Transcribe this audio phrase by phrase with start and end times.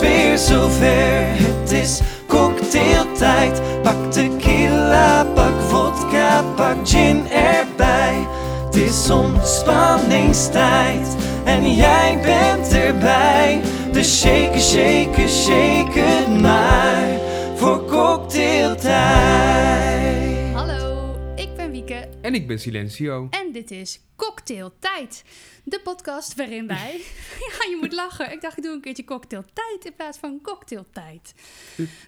[0.00, 1.26] weer zover.
[1.26, 3.60] Het is cocktailtijd.
[3.82, 8.26] Pak tequila, pak vodka, pak gin erbij.
[8.64, 13.60] Het is ontspanningstijd en jij bent erbij.
[13.92, 17.08] Dus shake, shake, shake het maar
[17.56, 20.54] voor cocktailtijd.
[20.54, 23.26] Hallo, ik ben Wieke En ik ben Silencio.
[23.30, 25.24] en dit is Cocktailtijd.
[25.64, 26.92] De podcast waarin wij...
[27.46, 28.32] ja, je moet lachen.
[28.32, 31.34] Ik dacht, ik doe een keertje Cocktailtijd in plaats van Cocktailtijd.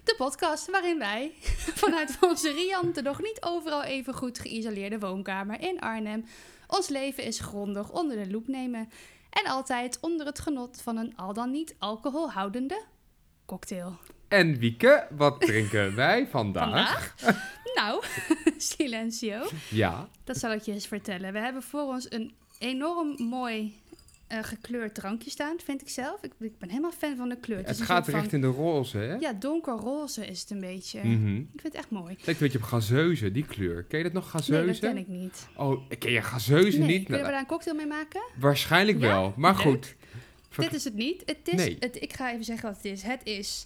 [0.03, 1.31] De podcast waarin wij
[1.83, 6.25] vanuit onze riante, nog niet overal even goed geïsoleerde woonkamer in Arnhem...
[6.67, 8.89] ons leven is grondig onder de loep nemen.
[9.29, 12.83] En altijd onder het genot van een al dan niet alcoholhoudende
[13.45, 13.97] cocktail.
[14.27, 17.13] En Wieke, wat drinken wij vandaag?
[17.17, 17.41] Vandaag?
[17.75, 18.03] nou,
[18.57, 19.47] silencio.
[19.69, 21.33] Ja, Dat zal ik je eens vertellen.
[21.33, 23.75] We hebben voor ons een enorm mooi
[24.27, 26.23] eh, gekleurd drankje staan, vind ik zelf.
[26.23, 27.65] Ik, ik ben helemaal fan van de kleur.
[27.65, 29.13] het gaat van- richting de roze, hè?
[29.15, 30.99] Ja, donkerroze is het een beetje.
[31.03, 31.35] Mhm.
[31.35, 32.05] Ik vind het echt mooi.
[32.13, 33.83] Lijkt een beetje op gazeuze, die kleur.
[33.83, 34.65] Ken je dat nog, gazeuze?
[34.65, 35.47] Nee, dat ken ik niet.
[35.55, 37.05] Oh, ken je gazeuze Nee, niet?
[37.05, 38.21] kunnen we Nou, daar een cocktail mee maken?
[38.39, 39.07] waarschijnlijk Ja?
[39.07, 39.95] wel, maar goed.
[40.49, 41.21] Ver- Dit is het niet.
[41.25, 41.77] Het is, Nee.
[41.79, 43.01] het, ik ga even zeggen wat het is.
[43.03, 43.65] Het is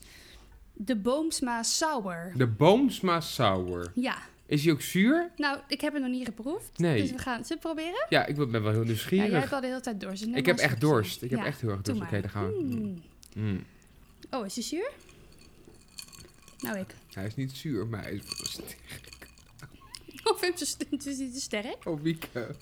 [0.73, 2.31] de Boomsma Sour.
[2.35, 3.91] De Boomsma Sour.
[3.95, 5.31] Ja, Is die ook zuur?
[5.35, 6.77] nou, ik heb het nog niet geproefd.
[6.77, 7.01] Nee.
[7.01, 8.05] Dus we gaan het proberen.
[8.09, 9.29] Ja, ik ben wel heel Ja, nieuwsgierig.
[9.29, 10.25] jij hebt al de hele tijd dorst.
[10.25, 11.21] dus ik heb echt dorst.
[11.21, 12.01] Ik heb Ja, echt heel erg dorst.
[12.01, 12.59] Oké, dan gaan we.
[12.63, 13.01] Mm.
[13.35, 13.63] Mm.
[14.31, 14.91] Oh, is die zuur?
[16.59, 16.95] Nou, ik.
[17.13, 18.21] Hij is niet zuur, maar hij is...
[20.31, 21.85] Of vind je het te sterk?
[21.85, 22.55] Oh, Wieke.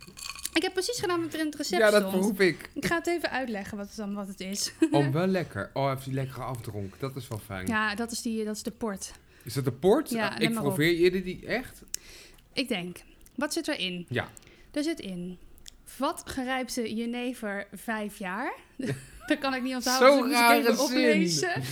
[0.53, 2.69] Ik heb precies gedaan wat er in het recept Ja, dat proef ik.
[2.73, 4.73] Ik ga het even uitleggen wat het, dan, wat het is.
[4.91, 5.69] Oh, wel lekker.
[5.73, 7.00] Oh, hij heeft die lekkere afdronk.
[7.00, 7.67] Dat is wel fijn.
[7.67, 9.11] Ja, dat is, die, dat is de port.
[9.46, 10.10] Is dat de port?
[10.10, 11.82] Ja, Ah, ik probeer je die echt?
[12.54, 12.98] Ik denk,
[13.36, 14.06] wat zit erin?
[14.10, 14.30] Ja.
[14.72, 15.38] Er zit in
[15.84, 18.54] vat gerijpte jenever vijf jaar.
[19.28, 20.86] dat kan ik niet onthouden, Zo'n dus ik even zin.
[20.86, 21.62] oplezen.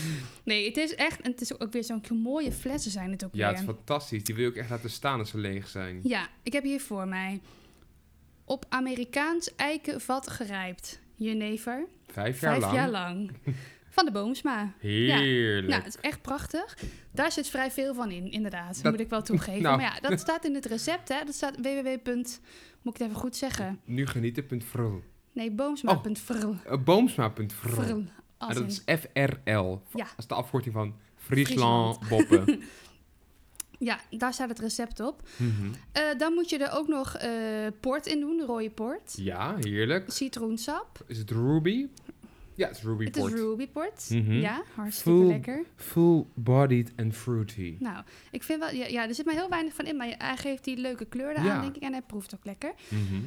[0.43, 3.29] Nee, het is echt, en het is ook weer zo'n mooie flessen zijn het ook
[3.33, 3.67] Ja, het weer.
[3.69, 4.23] is fantastisch.
[4.23, 5.99] Die wil je ook echt laten staan als ze leeg zijn.
[6.03, 7.41] Ja, ik heb hier voor mij
[8.45, 12.73] op Amerikaans eikenvat gerijpt jenever, Vijf jaar vijf lang.
[12.75, 13.31] jaar lang.
[13.93, 14.73] Van de Boomsma.
[14.79, 15.69] Heerlijk.
[15.73, 16.77] Ja, het is echt prachtig.
[17.11, 18.83] Daar zit vrij veel van in, inderdaad.
[18.83, 19.61] Dat- moet ik wel toegeven.
[19.61, 19.77] Nou.
[19.77, 21.23] Maar ja, dat staat in het recept, hè.
[21.25, 21.97] Dat staat www.
[22.81, 23.79] Moet ik het even goed zeggen?
[23.85, 25.01] Nu genieten.frl.
[25.31, 26.55] Nee, boomsma.frl.
[26.71, 27.47] Uh, Boomsma.frl.
[27.71, 27.81] Frl.
[27.89, 29.81] En Als dat is FRL.
[29.93, 30.03] Ja.
[30.03, 32.61] Dat is de afkorting van Friesland Boppen.
[33.79, 35.21] Ja, daar staat het recept op.
[35.37, 35.71] Mhm.
[35.91, 37.29] Eh, dan moet je er ook nog eh,
[37.79, 39.13] port in doen, rode port.
[39.15, 40.11] Ja, heerlijk.
[40.11, 41.03] Citroensap.
[41.07, 41.87] Is het Ruby?
[42.55, 43.33] Ja, het is Ruby Het Port.
[43.33, 44.09] is ruby port.
[44.09, 44.31] Mhm.
[44.31, 45.63] Ja, hartstikke Full- lekker.
[45.75, 47.75] Full-bodied and fruity.
[47.79, 48.73] Nou, ik vind wel...
[48.73, 51.43] Ja, ja, er zit maar heel weinig van in, maar hij geeft die leuke kleur
[51.43, 51.61] Ja.
[51.61, 51.81] denk ik.
[51.81, 52.73] En hij proeft ook lekker.
[52.87, 53.21] Mhm.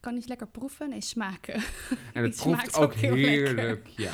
[0.00, 0.88] Kan niet lekker proeven?
[0.88, 1.62] Nee, smaken.
[2.12, 3.86] En het proeft ook ook heel heerlijk.
[3.96, 4.12] Ja.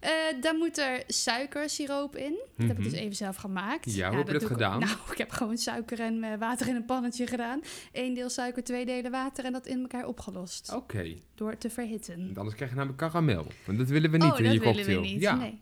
[0.00, 0.10] Eh,
[0.40, 2.38] dan moet er suikersiroop in.
[2.56, 2.90] Dat heb ik Mhm.
[2.90, 3.94] dus even zelf gemaakt.
[3.94, 4.78] Ja, hoe heb je dat doe ik- gedaan?
[4.80, 7.60] nou, ik heb gewoon suiker en eh, water in een pannetje gedaan.
[7.92, 10.72] Eén deel suiker, twee delen water en dat in elkaar opgelost.
[10.74, 11.14] Oké.
[11.34, 12.30] Door te verhitten.
[12.34, 13.46] Anders krijg je namelijk karamel.
[13.66, 15.00] Want dat willen we niet oh, in dat je willen cocktail.
[15.00, 15.20] we niet.
[15.20, 15.34] Ja.
[15.34, 15.60] Nee.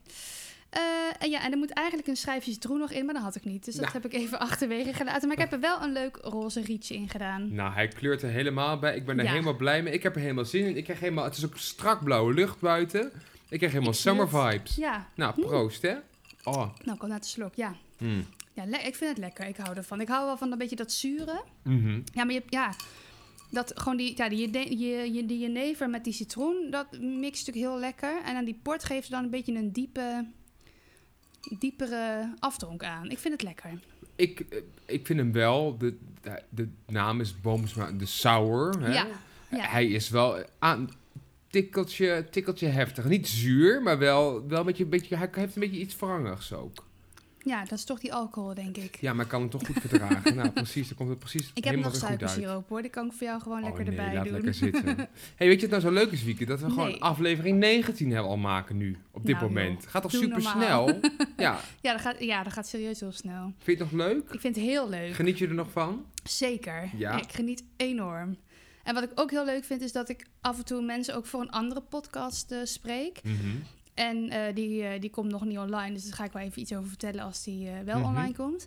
[0.70, 0.82] Eh,
[1.18, 3.44] en ja, en er moet eigenlijk een schijfje citroen nog in, maar dat had ik
[3.44, 3.64] niet.
[3.64, 3.94] Dus dat Nou.
[4.02, 5.28] heb ik even achterwege gelaten.
[5.28, 7.54] Maar ik heb er wel een leuk roze rietje in gedaan.
[7.54, 8.96] Nou, hij kleurt er helemaal bij.
[8.96, 9.30] Ik ben er Ja.
[9.30, 9.92] helemaal blij mee.
[9.92, 10.76] Ik heb er helemaal zin in.
[10.76, 13.12] Ik krijg helemaal, het is ook strak blauwe lucht buiten.
[13.48, 14.52] Ik krijg helemaal Ik summer het.
[14.52, 14.76] vibes.
[14.76, 15.94] Ja, Nou, proost hè.
[16.44, 16.70] Oh.
[16.84, 17.54] nou, kom naar de slok.
[17.54, 18.26] Ja, Mm.
[18.54, 19.46] ja ik vind het lekker.
[19.46, 20.00] Ik hou ervan.
[20.00, 21.42] Ik hou wel van een beetje dat zure.
[21.62, 22.00] Mhm.
[22.12, 22.72] Ja, maar je, hebt- ja,
[23.50, 27.72] dat gewoon die, ja, die, je, je, die jenever met die citroen, dat mixt natuurlijk
[27.72, 28.22] heel lekker.
[28.24, 30.26] En aan die port geeft dan een beetje een diepe,
[31.58, 33.10] diepere afdronk aan.
[33.10, 33.70] Ik vind het lekker.
[34.16, 38.80] Ik, eh, ik vind hem wel, de, de, de naam is Boomsma, de sour.
[38.80, 38.92] Hè?
[38.92, 39.06] Ja,
[39.50, 39.66] ja.
[39.68, 40.88] Hij is wel aan
[41.50, 43.04] tikkeltje, tikkeltje heftig.
[43.04, 46.52] Niet zuur, maar wel, wel een beetje, een beetje, hij heeft een beetje iets wrangigs
[46.52, 46.84] ook.
[47.38, 48.96] ja, dat is toch die alcohol, denk ik.
[49.00, 50.36] Ja, maar ik kan hem toch goed verdragen.
[50.36, 53.26] nou, precies, dan komt het precies Ik heb nog suikersiroop hoor, die kan ik voor
[53.26, 54.32] jou gewoon Oh, lekker nee, erbij laat doen.
[54.32, 54.96] lekker zitten.
[55.36, 56.44] hey, weet je wat nou zo leuk is, Wieke?
[56.44, 59.82] Dat we gewoon aflevering 19 hebben al maken nu, op dit Nou, moment.
[59.82, 59.90] joh.
[59.90, 60.86] Gaat toch super snel?
[61.36, 63.52] ja, Ja, dat gaat, ja, dat gaat serieus heel snel.
[63.58, 64.30] vind je het nog leuk?
[64.32, 65.14] Ik vind het heel leuk.
[65.14, 66.04] Geniet je er nog van?
[66.24, 66.90] Zeker.
[66.96, 67.16] Ja.
[67.20, 68.36] Ik geniet enorm.
[68.86, 71.26] En wat ik ook heel leuk vind, is dat ik af en toe mensen ook
[71.26, 73.20] voor een andere podcast eh, spreek.
[73.22, 73.34] Mhm.
[73.94, 76.60] En eh, die, eh, die komt nog niet online, dus daar ga ik wel even
[76.62, 78.06] iets over vertellen als die eh, wel Mhm.
[78.08, 78.66] online komt.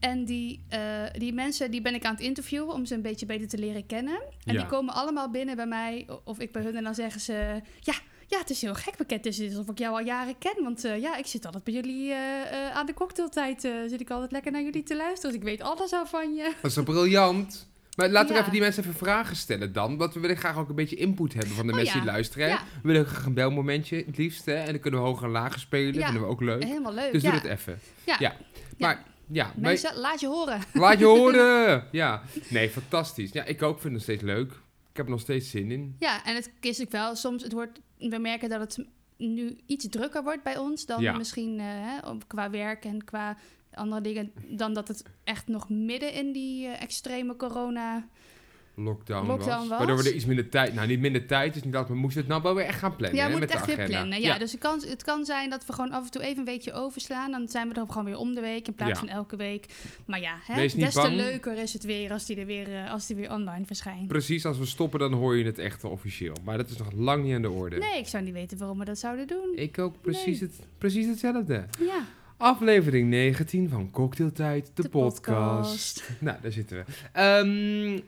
[0.00, 0.80] En die, eh,
[1.12, 3.86] die mensen die ben ik aan het interviewen om ze een beetje beter te leren
[3.86, 4.20] kennen.
[4.44, 4.58] En Ja.
[4.60, 7.94] die komen allemaal binnen bij mij, of ik bij hun, en dan zeggen ze: Ja,
[8.26, 9.24] ja het is heel gek pakket.
[9.24, 10.62] Het is alsof ik jou al jaren ken.
[10.62, 13.64] Want eh, ja, ik zit altijd bij jullie eh, eh, aan de cocktailtijd.
[13.64, 15.30] eh, zit ik altijd lekker naar jullie te luisteren.
[15.30, 16.52] Dus ik weet alles al van je.
[16.62, 17.68] Dat is briljant?
[17.96, 19.96] Maar laten we even die mensen even vragen stellen dan.
[19.96, 22.48] Want we willen graag ook een beetje input hebben van de Oh, mensen die luisteren.
[22.82, 24.44] We willen graag een belmomentje, het liefst.
[24.44, 24.54] Hè?
[24.54, 25.94] En dan kunnen we hoger en lager spelen.
[25.94, 26.04] Ja.
[26.04, 26.64] vinden we ook leuk.
[26.64, 27.12] Helemaal leuk.
[27.12, 27.78] Dus doe het even.
[28.18, 28.36] Ja.
[28.78, 30.60] Maar ja, maar- Mensen, laat je horen.
[30.72, 31.84] laat je horen.
[31.92, 33.32] Ja, nee, fantastisch.
[33.32, 34.50] Ja, ik ook vind het nog steeds leuk.
[34.90, 35.96] Ik heb er nog steeds zin in.
[35.98, 39.88] Ja, en het is ook wel soms, het wordt, we merken dat het nu iets
[39.88, 41.16] drukker wordt bij ons dan Ja.
[41.16, 43.36] misschien eh, qua werk en qua
[43.76, 48.06] andere dingen, dan dat het echt nog midden in die eh, extreme corona.
[48.78, 49.68] Lockdown, Lockdown was.
[49.68, 49.78] was.
[49.78, 50.74] Waardoor we er iets minder tijd...
[50.74, 51.88] Nou, niet minder tijd is niet dat.
[51.88, 53.18] We moesten het nou wel weer echt gaan plannen.
[53.20, 54.20] ja, we moeten echt weer plannen.
[54.20, 56.44] Ja, dus het kan, het kan zijn dat we gewoon af en toe even een
[56.44, 57.30] weekje overslaan.
[57.30, 58.98] Dan zijn we er gewoon weer om de week in plaats Ja.
[58.98, 59.66] van elke week.
[60.06, 61.14] Maar ja, hè, des te bang.
[61.14, 64.08] leuker is het weer als die er weer, eh, als die weer online verschijnt.
[64.08, 66.34] Precies, als we stoppen, dan hoor je het echt officieel.
[66.44, 67.76] Maar dat is nog lang niet aan de orde.
[67.78, 69.52] Nee, ik zou niet weten waarom we dat zouden doen.
[69.54, 70.50] Ik ook precies, Nee.
[70.50, 71.64] het, precies hetzelfde.
[71.80, 72.04] Ja,
[72.36, 76.10] Aflevering 19 van Cocktailtijd, de, de podcast.
[76.20, 76.84] Nou, daar zitten we.
[77.12, 78.00] Ehm,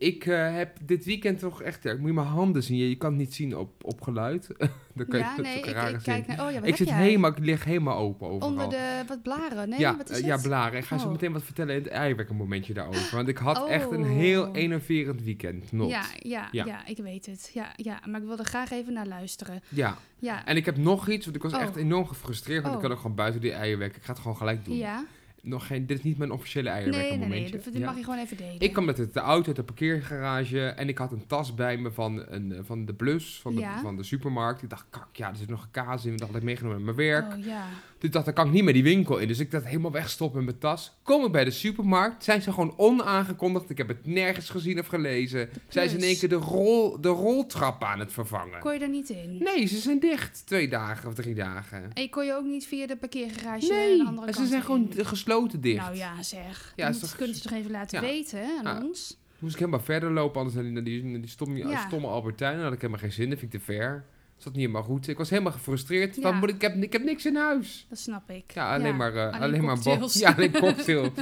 [0.00, 1.82] ik eh, heb dit weekend toch echt...
[1.82, 2.76] ja, ik moet je mijn handen zien.
[2.78, 4.46] Je, je kan het niet zien op, op geluid.
[4.96, 6.46] dan kan je, ja is nee, ik, rare ik kijk naar...
[6.46, 6.96] Oh ja, wat Ik zit jij?
[6.96, 8.48] helemaal, ik lig helemaal open overal.
[8.48, 9.68] Onder de wat blaren.
[9.68, 10.42] Nee, ja, wat is eh, het?
[10.42, 10.78] ja, blaren.
[10.78, 11.12] Ik ga zo Oh.
[11.12, 13.16] meteen wat vertellen in het momentje daarover.
[13.16, 14.56] Want ik had echt een heel Oh.
[14.56, 15.72] enerverend weekend.
[15.72, 15.90] Not.
[15.90, 16.64] Ja, ja, Ja.
[16.64, 16.86] ja.
[16.86, 17.50] ik weet het.
[17.54, 19.62] Ja, ja, maar ik wilde graag even naar luisteren.
[19.68, 19.96] ja.
[20.18, 21.60] Ja, En ik heb nog iets, want ik was Oh.
[21.60, 22.62] echt enorm gefrustreerd.
[22.62, 22.80] Want Oh.
[22.80, 23.96] ik kan ook gewoon buiten die eierwerk.
[23.96, 24.76] Ik ga het gewoon gelijk doen.
[24.76, 25.04] ja.
[25.42, 27.38] Nog geen, dit is niet mijn officiële eierwerk Nee, een nee, nee.
[27.38, 27.56] momentje.
[27.56, 27.86] Dat, dat Ja.
[27.86, 28.60] mag je gewoon even delen.
[28.60, 31.90] Ik kwam met de, auto uit de parkeergarage en ik had een tas bij me
[31.90, 34.62] van, een, eh, van de Blus, van de, van de supermarkt.
[34.62, 36.16] Ik dacht, kak, ja, er zit nog een kaas in.
[36.16, 37.32] Dat had ik meegenomen met mijn werk.
[37.32, 37.64] Oh ja.
[38.00, 39.28] Toen dacht dan kan ik niet meer die winkel in.
[39.28, 40.92] Dus ik dat helemaal wegstoppen in mijn tas.
[41.02, 43.70] Kom ik bij de supermarkt, zijn ze gewoon onaangekondigd.
[43.70, 45.48] Ik heb het nergens gezien of gelezen.
[45.68, 48.60] Zijn ze in één keer de, rol, de roltrap aan het vervangen.
[48.60, 49.36] Kon je er niet in?
[49.38, 50.42] Nee, ze zijn dicht.
[50.46, 51.90] Twee dagen of drie dagen.
[51.94, 54.62] En je kon je ook niet via de parkeergarage Nee, de andere en ze zijn
[54.62, 55.04] gewoon in?
[55.06, 55.76] gesloten dicht.
[55.84, 56.72] Nou ja, zeg.
[56.76, 58.06] Ja, dat toch- kunnen ze toch even laten Ja.
[58.08, 58.84] weten aan Ah.
[58.84, 59.18] ons?
[59.38, 61.86] Moest ik helemaal verder lopen, anders naar die, naar die, naar die stomme, Ja.
[61.86, 62.54] stomme Albertijn.
[62.54, 64.04] Dan had ik helemaal geen zin, dat vind ik te ver.
[64.40, 65.08] Zat niet helemaal goed.
[65.08, 66.16] Ik was helemaal gefrustreerd.
[66.16, 66.22] Ja.
[66.22, 67.86] Van, moet ik, heb, ik heb niks in huis.
[67.88, 68.52] Dat snap ik.
[68.54, 69.78] Ja, alleen maar, eh, alleen alleen, maar.
[70.12, 71.02] Ja, alleen cocktail.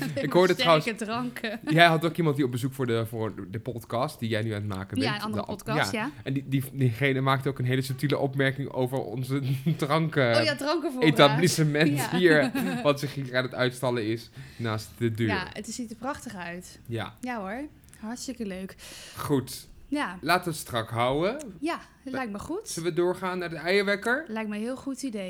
[0.00, 1.60] Alleen Ik hoorde trouwens- dranken.
[1.68, 4.50] jij had ook iemand die op bezoek voor de, voor de podcast, die jij nu
[4.52, 5.02] aan het maken bent.
[5.10, 6.10] Ja, een andere De- podcast, ja.
[6.22, 9.40] En die, die, diegene maakte ook een hele subtiele opmerking over onze
[9.76, 10.36] dranken...
[10.36, 11.10] oh ja, drankenvoorraad.
[11.12, 12.50] etablissement hier,
[12.82, 15.26] wat zich hier aan het uitstallen is naast de deur.
[15.26, 16.78] Ja, het ziet er prachtig uit.
[16.86, 17.14] ja.
[17.20, 17.60] Ja hoor,
[18.00, 18.74] hartstikke leuk.
[19.16, 19.68] goed.
[19.88, 21.36] Ja, Laten we het strak houden.
[21.60, 22.68] ja dat lijkt me goed.
[22.68, 24.24] Zullen we doorgaan naar de eierwekker?
[24.28, 25.28] Lijkt me een heel goed idee.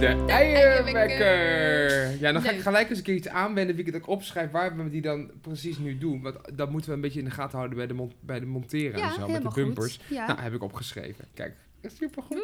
[0.00, 0.94] De eierwekker.
[0.94, 2.18] eierwekker!
[2.20, 4.50] Ja, dan ga ik gelijk eens een keer iets aanwenden wie ik het ook opschrijf
[4.50, 6.22] waar we die dan precies nu doen.
[6.22, 8.98] Want dat moeten we een beetje in de gaten houden bij de, bij de monteren
[8.98, 10.00] Ja, en zo, met de bumpers.
[10.08, 10.26] Ja.
[10.26, 11.24] Nou, heb ik opgeschreven.
[11.34, 12.42] Kijk, supergoed.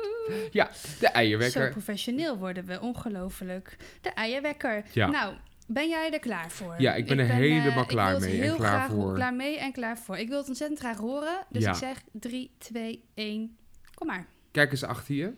[0.51, 1.71] Ja, de Zo eierwekker.
[1.71, 3.77] professioneel worden we, ongelooflijk.
[4.01, 4.83] De eierwekker.
[4.93, 5.11] Ja.
[5.11, 5.35] Nou,
[5.67, 6.75] ben jij er klaar voor?
[6.79, 9.15] Ja, ik ben er helemaal eh, klaar ik mee en heel klaar graag voor.
[9.15, 10.17] Klaar mee en klaar voor.
[10.17, 11.47] Ik wil het ontzettend graag horen.
[11.49, 11.71] Dus Ja.
[11.71, 13.57] ik zeg 3, 2, 1.
[13.95, 14.27] Kom maar.
[14.51, 15.33] Kijk eens achter je.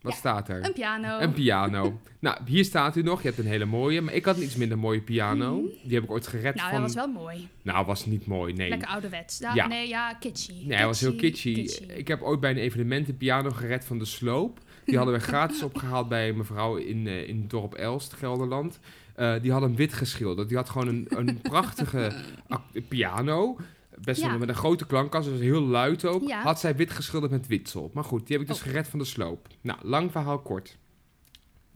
[0.00, 0.64] Wat Ja, staat er?
[0.64, 1.18] Een piano.
[1.18, 2.00] Een piano.
[2.20, 3.22] nou, hier staat u nog.
[3.22, 4.00] Je hebt een hele mooie.
[4.00, 5.62] Maar ik had een iets minder mooie piano.
[5.82, 6.80] Die heb ik ooit gered nou, van...
[6.82, 7.48] dat was wel mooi.
[7.62, 8.68] Nou, was niet mooi, nee.
[8.68, 9.38] Lekker ouderwets.
[9.38, 9.66] Ja.
[9.66, 10.52] Nee, ja, kitschy.
[10.64, 11.68] Nee, hij was heel kitschy.
[11.88, 14.60] Ik heb ooit bij een evenement een piano gered van de sloop.
[14.84, 18.78] Die hadden we gratis opgehaald bij een mevrouw in, eh, in het dorp Elst, Gelderland.
[19.22, 20.48] Eh, die had hem wit geschilderd.
[20.48, 22.12] Die had gewoon een, een prachtige
[22.48, 23.56] ac- piano.
[23.98, 24.36] Best wel Ja.
[24.38, 26.28] met een grote klankkast, dus heel luid ook.
[26.28, 26.42] Ja.
[26.42, 27.90] Had zij wit geschilderd met witsel.
[27.94, 28.68] Maar goed, die heb ik dus Oh.
[28.68, 29.48] gered van de sloop.
[29.60, 30.78] Nou, lang verhaal kort.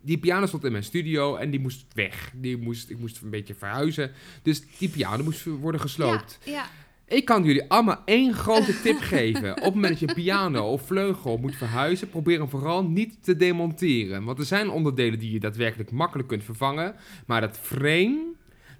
[0.00, 2.30] Die piano stond in mijn studio en die moest weg.
[2.35, 4.12] Die moest, ik moest een beetje verhuizen.
[4.42, 6.38] Dus die piano moest worden gesloopt.
[6.44, 6.66] Ja, ja.
[7.08, 9.50] Ik kan jullie allemaal één grote tip geven.
[9.50, 13.36] Op het moment dat je piano of vleugel moet verhuizen, probeer hem vooral niet te
[13.36, 14.25] demonteren.
[14.25, 16.94] Want er zijn onderdelen die je daadwerkelijk makkelijk kunt vervangen.
[17.26, 18.25] Maar dat frame,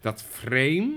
[0.01, 0.93] dat frame,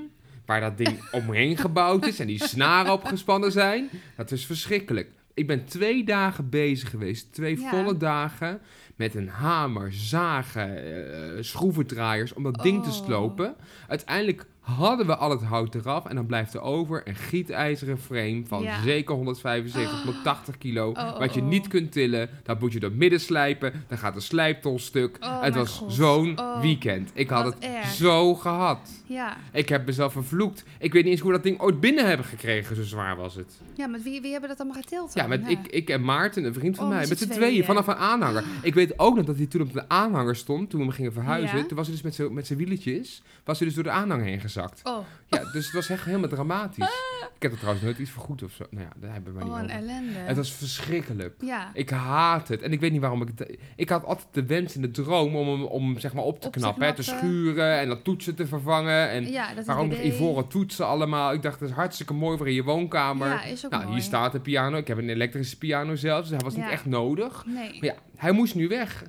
[0.45, 5.09] waar dat ding omheen gebouwd is en die snaren opgespannen zijn, dat is verschrikkelijk.
[5.33, 7.69] Ik ben twee dagen bezig geweest, twee Ja.
[7.69, 8.59] volle dagen,
[8.95, 12.95] met een hamer, zagen, eh, schroevendraaiers om dat ding te Oh.
[13.05, 13.55] slopen.
[13.88, 14.45] Uiteindelijk
[14.77, 18.63] hadden we al het hout eraf en dan blijft er over een gietijzeren frame van
[18.63, 18.81] Ja.
[18.81, 20.89] zeker 175 tot 80 kilo.
[20.89, 21.47] Oh, oh, wat je oh.
[21.47, 22.29] niet kunt tillen.
[22.43, 23.83] Dat moet je door midden slijpen.
[23.88, 25.17] Dan gaat de slijptol stuk.
[25.19, 27.11] Het was zo'n weekend.
[27.13, 27.88] Ik had het erg.
[27.88, 28.99] zo gehad.
[29.10, 29.38] Ja.
[29.51, 30.63] Ik heb mezelf vervloekt.
[30.80, 32.75] Ik weet niet eens hoe we dat ding ooit binnen hebben gekregen.
[32.75, 33.54] Zo zwaar was het.
[33.75, 36.54] ja, met wie, wie hebben dat allemaal getild Ja, met ik, ik en Maarten, een
[36.54, 37.08] vriend van Oh, mij.
[37.08, 37.63] met z'n tweeën, tweeën.
[37.66, 38.44] vanaf een aanhanger.
[38.62, 41.13] Ik weet ook nog dat hij toen op de aanhanger stond, toen we hem gingen
[41.13, 41.58] verhuizen.
[41.58, 41.66] Ja.
[41.66, 44.25] Toen was hij dus met zijn met zijn wieletjes, was hij dus door de aanhanger
[44.25, 44.82] heen gezakt.
[44.84, 44.98] Oh,
[45.28, 46.88] Ja, dus het was echt helemaal dramatisch.
[47.36, 48.66] Ik heb er trouwens nooit iets vergoed of zo.
[48.70, 49.75] Nou ja, daar hebben we oh, niet een over.
[49.89, 50.20] ellende.
[50.20, 51.34] Het was verschrikkelijk.
[51.42, 51.72] ja.
[51.74, 52.62] Ik haat het.
[52.62, 53.58] En ik weet niet waarom ik het...
[53.75, 56.48] Ik had altijd de wens in de droom om hem om, zeg maar, op te
[56.48, 56.84] Op te knappen.
[56.86, 57.28] Hè, te knappen.
[57.30, 58.99] schuren en dat toetsen te vervangen.
[59.08, 61.34] En ja, waarom nog ivoren toetsen allemaal.
[61.34, 63.27] Ik dacht, dat is hartstikke mooi voor in je woonkamer.
[63.27, 63.96] Ja, is ook nou, mooi.
[63.96, 64.77] hier staat de piano.
[64.77, 66.29] Ik heb een elektrische piano zelfs.
[66.29, 67.44] Dus hij was niet echt nodig.
[67.46, 67.72] Nee.
[67.79, 69.03] Maar ja, hij moest nu weg.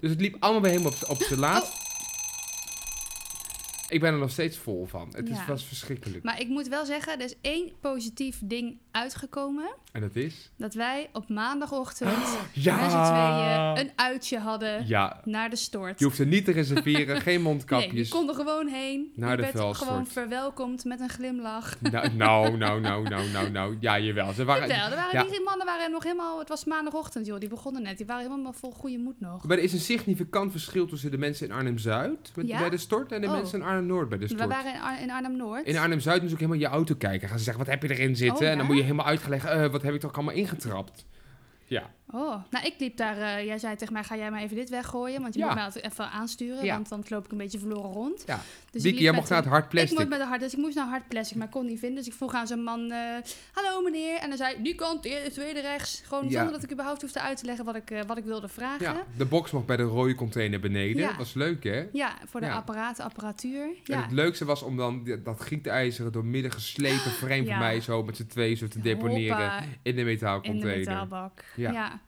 [0.00, 1.72] Dus het liep allemaal bij hem op, op zijn laatst.
[1.72, 1.89] Oh.
[3.90, 5.08] Ik ben er nog steeds vol van.
[5.12, 5.44] Het is, Ja.
[5.46, 6.24] was verschrikkelijk.
[6.24, 9.74] Maar ik moet wel zeggen, er is één positief ding uitgekomen.
[9.92, 10.50] En dat is?
[10.56, 12.10] Dat wij op maandagochtend
[12.52, 12.76] Ja!
[12.80, 15.98] met z'n tweeën een uitje hadden Ja, naar de stort.
[15.98, 17.20] je hoeft er niet te reserveren.
[17.20, 18.08] geen nee, mondkapjes.
[18.08, 19.12] je kon er gewoon heen.
[19.14, 21.76] Naar je de werd gewoon verwelkomd met een glimlach.
[21.80, 23.76] Nou, nou, nou, nou, nou, nou, nou.
[23.80, 24.32] Ja, jawel.
[24.32, 25.30] Ze waren, Jawel, er waren ja.
[25.30, 26.38] die mannen waren nog helemaal...
[26.38, 27.38] Het was maandagochtend, joh.
[27.38, 27.96] Die begonnen net.
[27.96, 29.44] Die waren helemaal vol goede moed nog.
[29.46, 32.58] Maar er is een significant verschil tussen de mensen in Arnhem-Zuid met- Ja?
[32.58, 33.32] bij de stort en de Oh.
[33.32, 35.66] mensen in Arnhem-Noord bij de We waren in, Ar- in Arnhem-Noord.
[35.66, 37.28] In Arnhem-Zuid moet ook helemaal je auto kijken.
[37.28, 38.44] Gaan ze zeggen, wat heb je erin zitten?
[38.46, 41.06] Oh, En dan moet je helemaal uitgelegd, eh, wat heb ik toch allemaal ingetrapt?
[41.64, 43.16] Ja, Oh, nou ik liep daar...
[43.18, 45.20] eh, jij zei tegen mij, ga jij maar even dit weggooien?
[45.22, 45.46] Want je Ja.
[45.46, 46.74] moet mij altijd even aansturen, Ja.
[46.74, 48.22] want anders loop ik een beetje verloren rond.
[48.26, 48.40] ja.
[48.70, 49.98] Dus ik jij mocht naar het hard Ik plastic.
[49.98, 51.98] moest met hard, dus ik moest naar hard plastic, maar ik kon niet vinden.
[51.98, 52.98] Dus ik vroeg aan zo'n man, eh,
[53.52, 54.16] hallo meneer.
[54.18, 56.02] En dan zei die kant, de tweede rechts.
[56.06, 56.30] Gewoon Ja.
[56.30, 58.84] zonder dat ik überhaupt hoefde uit te leggen wat ik, eh, wat ik wilde vragen.
[58.84, 61.02] Ja, Ja, de box mocht bij de rode container beneden.
[61.02, 61.16] Ja.
[61.16, 61.86] was leuk, hè?
[62.26, 62.54] voor de Ja.
[62.54, 63.62] apparaten, apparatuur.
[63.62, 64.02] En Ja.
[64.02, 67.50] het leukste was om dan dat gietijzeren door midden geslepen frame Ja.
[67.50, 70.78] van mij zo met z'n twee zo te deponeren Hoppa, in de in de metaalcontainer.
[70.78, 71.44] metaalbak.
[71.56, 71.99] Ja.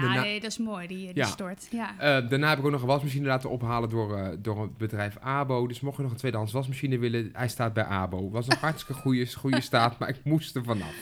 [0.00, 1.26] Ja, nee, dat is mooi, die, die Ja.
[1.26, 1.66] stort.
[1.70, 1.90] Ja.
[1.98, 5.16] Eh, daarna heb ik ook nog een wasmachine laten ophalen door, eh, door het bedrijf
[5.20, 5.66] Abo.
[5.66, 8.30] Dus mocht je nog een tweedehands wasmachine willen, hij staat bij Abo.
[8.30, 10.94] Was een hartstikke goede, goede staat, maar ik moest er vanaf.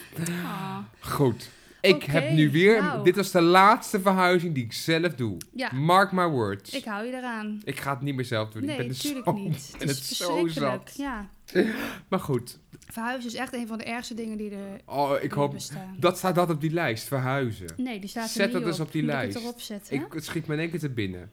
[0.44, 0.76] Ah.
[1.00, 1.50] Goed.
[1.80, 2.82] Ik heb nu weer...
[2.82, 3.04] nou.
[3.04, 5.36] Dit was de laatste verhuizing die ik zelf doe.
[5.54, 6.74] ja, Mark my words.
[6.74, 7.60] ik hou je eraan.
[7.64, 8.64] Ik ga het niet meer zelf doen.
[8.64, 9.74] Nee, ik ben er natuurlijk zo, niet.
[9.78, 10.94] ben het is zo zat.
[10.96, 11.28] Ja.
[12.08, 12.58] Maar goed.
[12.92, 15.52] Verhuizen is echt een van de ergste dingen die er Oh, ik hoop...
[15.52, 15.96] bestaan.
[15.98, 17.66] Dat staat dat op die lijst, verhuizen.
[17.76, 18.86] Nee, die staat er Zet niet dat dus op.
[18.86, 19.28] op die Moet lijst.
[19.28, 19.94] Ik het erop zetten.
[19.96, 21.30] Ik, het schiet me in één keer te binnen.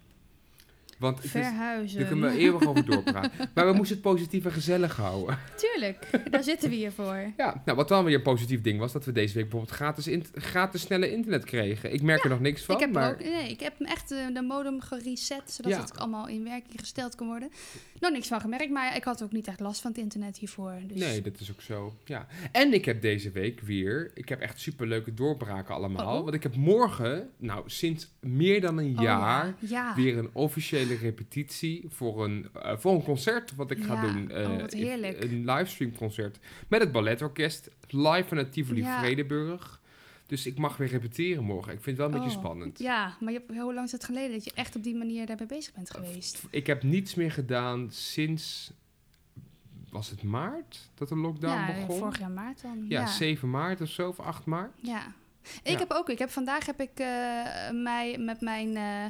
[0.98, 2.00] Want Verhuizen.
[2.00, 3.32] daar kunnen we eeuwig over doorpraten.
[3.54, 5.38] maar we moesten het positief en gezellig houden.
[5.56, 7.16] Tuurlijk, daar zitten we hier voor.
[7.38, 10.08] Ja, nou wat dan weer een positief ding was, dat we deze week bijvoorbeeld gratis,
[10.08, 11.94] in, gratis snelle internet kregen.
[11.94, 14.12] Ik merk er nog niks van, ik heb, maar ook, nee, ik heb hem echt
[14.12, 15.80] eh, de modem gereset, zodat Ja.
[15.82, 17.50] het allemaal in werking gesteld kan worden.
[18.00, 20.74] Nog niks van gemerkt, maar ik had ook niet echt last van het internet hiervoor.
[20.88, 21.00] Dus.
[21.00, 21.96] nee, dat is ook zo.
[22.06, 22.28] Ja.
[22.52, 26.18] En ik heb deze week weer, ik heb echt superleuke doorbraken allemaal.
[26.18, 26.24] Oh.
[26.24, 29.54] Want ik heb morgen, nou sinds meer dan een Oh, jaar, ja.
[29.70, 29.96] ja.
[29.96, 34.02] weer een officiële repetitie voor een, eh, voor een concert wat ik ga Ja.
[34.02, 34.32] doen.
[34.32, 35.24] Eh, Oh, wat heerlijk.
[35.24, 39.00] Een livestream concert met het balletorkest, live vanuit Tivoli Ja.
[39.00, 39.82] Vredeburg.
[40.26, 41.74] Dus ik mag weer repeteren morgen.
[41.74, 42.80] Ik vind het wel een beetje Oh, spannend.
[42.80, 45.26] Ja, maar je hebt, hoe lang is het geleden dat je echt op die manier
[45.26, 46.44] daarbij bezig bent geweest?
[46.50, 48.72] Ik heb niets meer gedaan sinds.
[49.90, 51.98] Was het maart dat de lockdown ja, begon?
[52.00, 52.86] vorig jaar maart dan.
[52.90, 54.72] ja, Ja, 7 maart of zo, of 8 maart.
[54.82, 55.14] ja.
[55.64, 55.78] Ik Ja.
[55.78, 57.06] heb ook, ik heb vandaag heb ik eh,
[57.72, 59.06] mij met mijn eh,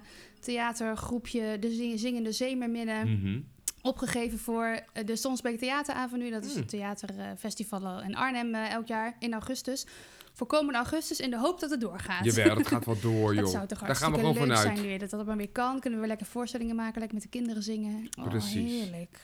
[0.47, 3.39] theatergroepje De Zing- Zingende Zeemerminnen Mhm.
[3.81, 6.31] opgegeven voor eh, de Stonsbeek Theateravenue.
[6.31, 6.59] Dat is Hmm.
[6.61, 9.85] het theaterfestival in Arnhem eh, elk jaar in augustus.
[10.33, 12.25] Voor komende augustus in de hoop dat het doorgaat.
[12.25, 13.43] Jawel, dat gaat wel door, joh.
[13.43, 14.59] Dat zou toch Daar gaan we gewoon leuk vanuit.
[14.61, 14.99] zijn weer.
[14.99, 15.71] Dat dat maar weer kan.
[15.79, 16.99] Kunnen we weer lekker voorstellingen maken.
[16.99, 18.09] Lekker met de kinderen zingen.
[18.19, 18.71] Oh, Precies.
[18.71, 19.19] heerlijk.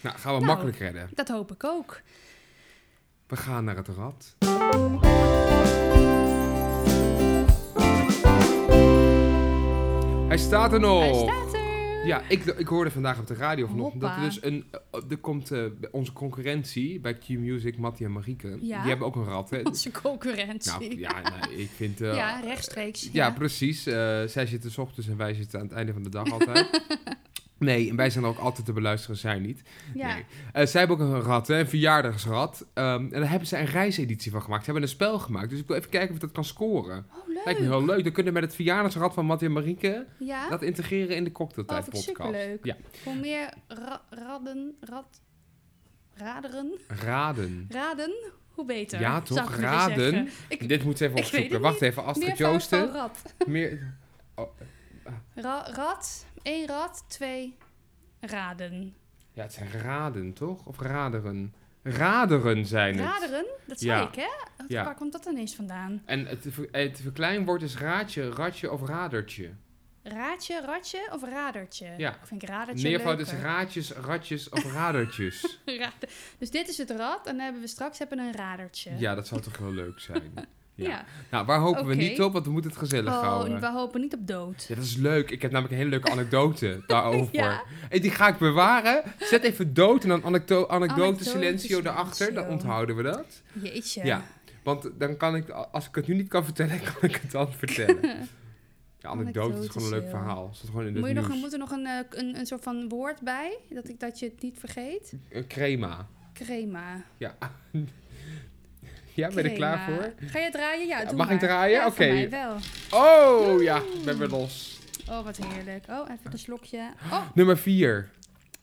[0.00, 0.44] Nou, gaan we Nou.
[0.46, 1.08] makkelijk redden.
[1.14, 2.00] Dat hoop ik ook.
[3.26, 4.36] We gaan naar het rad.
[10.32, 11.00] Hij staat er nog.
[11.00, 12.06] Hij staat er.
[12.06, 14.64] Ja, ik, ik hoorde vandaag op de radio vanochtend dat er dus een...
[14.90, 18.48] eh, Er komt bij onze concurrentie bij Q-Music, Mattie en Marieke.
[18.60, 18.80] Ja.
[18.80, 19.60] Die hebben ook een rad, hè?
[19.72, 20.70] Onze concurrentie.
[20.72, 22.00] Nou, ja, nee, ik vind...
[22.00, 23.02] eh, Ja, rechtstreeks.
[23.02, 23.30] Ja, Ja.
[23.30, 23.86] precies.
[23.86, 23.94] Eh,
[24.26, 26.70] zij zitten s ochtends en wij zitten aan het einde van de dag altijd.
[27.62, 29.62] nee, en wij zijn er ook altijd te beluisteren, zij niet.
[29.94, 30.14] Ja.
[30.14, 30.24] Nee.
[30.52, 32.66] Eh, zij hebben ook een rad, hè, een verjaardagsrad.
[32.74, 34.64] Ehm, en daar hebben ze een reiseditie van gemaakt.
[34.64, 37.06] Ze hebben een spel gemaakt, dus ik wil even kijken of dat kan scoren.
[37.10, 37.44] Oh, leuk.
[37.44, 38.02] Lijkt me heel leuk.
[38.04, 40.48] Dan kunnen we met het verjaardagsrad van Mattie en Marieke Ja?
[40.48, 42.08] dat integreren in de oh, cocktailtijd ik podcast.
[42.08, 42.64] superleuk.
[42.64, 45.20] Ja, Voor meer ra- radden, rad,
[46.14, 47.66] raderen, raden.
[47.70, 48.12] raden,
[48.54, 49.00] hoe beter.
[49.00, 49.54] Ja, toch?
[49.56, 50.28] Raden.
[50.48, 51.60] Ik, Dit moet ze even opzoeken.
[51.60, 52.90] Wacht even, Astrid Joosten.
[53.46, 53.94] Meer...
[55.34, 57.56] Ra- rad, één rad, twee
[58.20, 58.94] raden.
[59.32, 60.66] Ja, het zijn raden, toch?
[60.66, 61.54] Of raderen?
[61.82, 63.06] Raderen zijn het.
[63.08, 64.08] Raderen, dat zei Ja.
[64.08, 64.28] ik, hè?
[64.56, 64.84] Wat- Ja.
[64.84, 66.02] Waar komt dat ineens vandaan?
[66.04, 69.50] En het, het verkleinwoord is raadje, ratje of radertje.
[70.02, 71.94] Raadje, ratje of radertje?
[71.96, 72.10] Ja.
[72.10, 75.60] Ik vind radertje Meervoud is raadjes, ratjes of radertjes.
[76.38, 78.90] Dus dit is het rad en dan hebben we straks hebben een radertje.
[78.98, 80.32] ja, dat zou toch heel leuk zijn.
[80.74, 80.88] Ja.
[80.88, 81.04] Ja.
[81.30, 82.32] Nou, waar hopen we niet op?
[82.32, 83.60] Want we moeten het gezellig Oh, houden.
[83.60, 84.64] we hopen niet op dood.
[84.68, 85.30] Ja, dat is leuk.
[85.30, 87.34] Ik heb namelijk een hele leuke anekdote daarover.
[87.34, 87.62] Ja.
[87.88, 89.02] En die ga ik bewaren.
[89.18, 92.34] Zet even dood en dan anekdo anekdote Anekdote silencio erachter.
[92.34, 93.42] Dan onthouden we dat.
[93.52, 94.04] Jeetje.
[94.04, 94.22] Ja.
[94.62, 97.52] Want dan kan ik, als ik het nu niet kan vertellen, kan ik het dan
[97.52, 98.00] vertellen.
[98.98, 100.50] Ja, anekdote is gewoon een leuk verhaal.
[100.52, 102.46] Staat gewoon in Moet, het je nog, een- moet er nog een, eh, een, een
[102.46, 103.58] soort van woord bij?
[103.70, 105.12] Dat, ik, dat je het niet vergeet?
[105.30, 106.06] Een crema.
[106.32, 107.02] Crema.
[107.16, 107.36] Ja.
[109.14, 110.12] Ja, ben je er klaar voor?
[110.28, 110.86] Ga je draaien?
[110.86, 111.78] Ja, doe mag ik draaien?
[111.80, 112.28] Ja, Oké.
[112.28, 112.56] wel.
[112.90, 113.76] Oh, ja.
[113.76, 114.80] Ik ben weer los.
[115.10, 115.84] Oh, wat heerlijk.
[115.88, 116.90] Oh, even een slokje.
[117.12, 118.10] Oh, Nummer 4.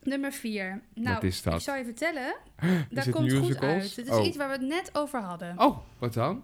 [0.04, 0.82] nummer vier.
[0.94, 1.54] Nou, Wat is dat?
[1.54, 2.36] ik zal je vertellen.
[2.94, 3.62] Het komt goed musicals?
[3.72, 3.96] uit.
[3.96, 4.26] Het is Oh.
[4.26, 5.54] iets waar we het net over hadden.
[5.60, 6.44] Oh, wat dan?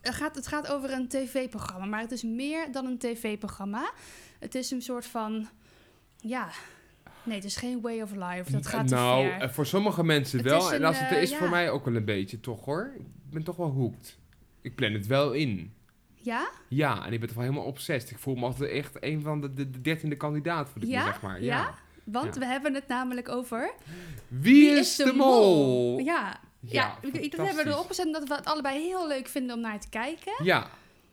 [0.00, 3.90] Het gaat, het gaat over een tv-programma, maar het is meer dan een tv-programma.
[4.38, 5.48] Het is een soort van,
[6.16, 6.48] ja,
[7.22, 8.52] nee, het is geen way of life.
[8.52, 9.40] Dat gaat nou, te ver.
[9.42, 10.72] eh, voor sommige mensen wel.
[10.72, 11.36] en als het er eh, is ja.
[11.36, 12.92] voor mij ook wel een beetje, toch hoor.
[13.30, 14.18] Ik ben toch wel hooked.
[14.60, 15.72] Ik plan het wel in.
[16.14, 16.48] Ja?
[16.68, 18.10] Ja, en ik ben toch wel helemaal obsessed.
[18.10, 21.04] Ik voel me altijd echt een van de, de, de dertiende kandidaat voor dit Ja?
[21.04, 21.42] zeg maar.
[21.42, 21.56] Ja?
[21.58, 21.74] Ja.
[22.04, 22.40] Want Ja.
[22.40, 23.72] we hebben het namelijk over...
[24.28, 25.98] Wie, is de, mol?
[25.98, 29.56] Ja, ja, Ja, dat hebben we erop gezet omdat we het allebei heel leuk vinden
[29.56, 30.44] om naar te kijken.
[30.44, 30.70] Ja.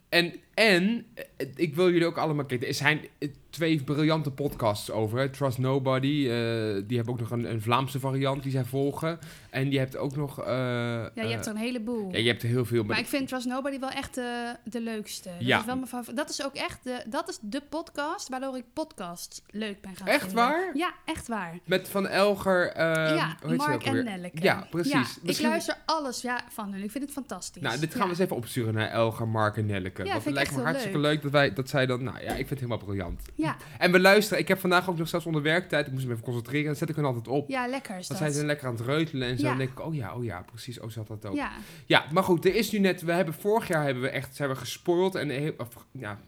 [0.10, 2.68] En, en eh, ik wil jullie ook allemaal kijken.
[2.68, 5.20] Er zijn eh, twee briljante podcasts over.
[5.20, 5.30] hè.
[5.30, 6.08] Trust Nobody.
[6.30, 9.20] eh, die hebben ook nog een, een Vlaamse variant die zij volgen.
[9.50, 10.46] En je hebt ook nog...
[10.46, 12.12] Ja, je hebt er een heleboel.
[12.12, 12.84] ja, je hebt er heel veel.
[12.84, 15.30] Maar ik vind Trust Nobody wel echt de, de leukste.
[15.30, 15.60] Dat Ja.
[15.60, 16.18] is wel mijn favoriet.
[16.18, 20.08] Dat is ook echt de, dat is de podcast waardoor ik podcast leuk ben gaan
[20.08, 20.36] Echt vinden.
[20.44, 20.72] waar?
[20.74, 21.60] Ja, echt waar.
[21.66, 22.68] Met Van Elger...
[22.72, 24.04] eh, ja, Mark en?
[24.04, 24.44] Nelleke.
[24.44, 24.92] Ja, precies.
[24.92, 26.84] Ja, Misschien- Ik luister alles ja, van hun.
[26.84, 27.62] Ik vind het fantastisch.
[27.62, 28.04] Nou, dit gaan Ja.
[28.04, 30.04] we eens even opsturen naar Elger, Mark en Nelleke.
[30.06, 31.22] Ja, vind lijkt echt me heel hartstikke leuk.
[31.22, 32.04] dat, wij, dat zij dan...
[32.04, 33.22] Nou ja, ik vind het helemaal briljant.
[33.36, 34.40] Ja, En we luisteren.
[34.40, 35.88] Ik heb vandaag ook nog zelfs onder werktijd...
[35.88, 36.66] Ik moest me even concentreren.
[36.66, 37.50] Dan zet ik hun altijd op.
[37.50, 38.28] ja, lekker is Dan dat.
[38.28, 39.44] zijn ze lekker aan het reutelen en zo.
[39.44, 39.50] Ja.
[39.50, 40.80] Dan denk ik, oh ja, oh ja, precies.
[40.80, 41.36] Oh, zat dat ook.
[41.36, 41.52] Ja.
[41.86, 43.02] Ja, maar goed, er is nu net...
[43.02, 44.36] We hebben vorig jaar hebben we echt...
[44.36, 45.30] Zijn we gespoild en...
[45.30, 46.20] heel- Of, ja,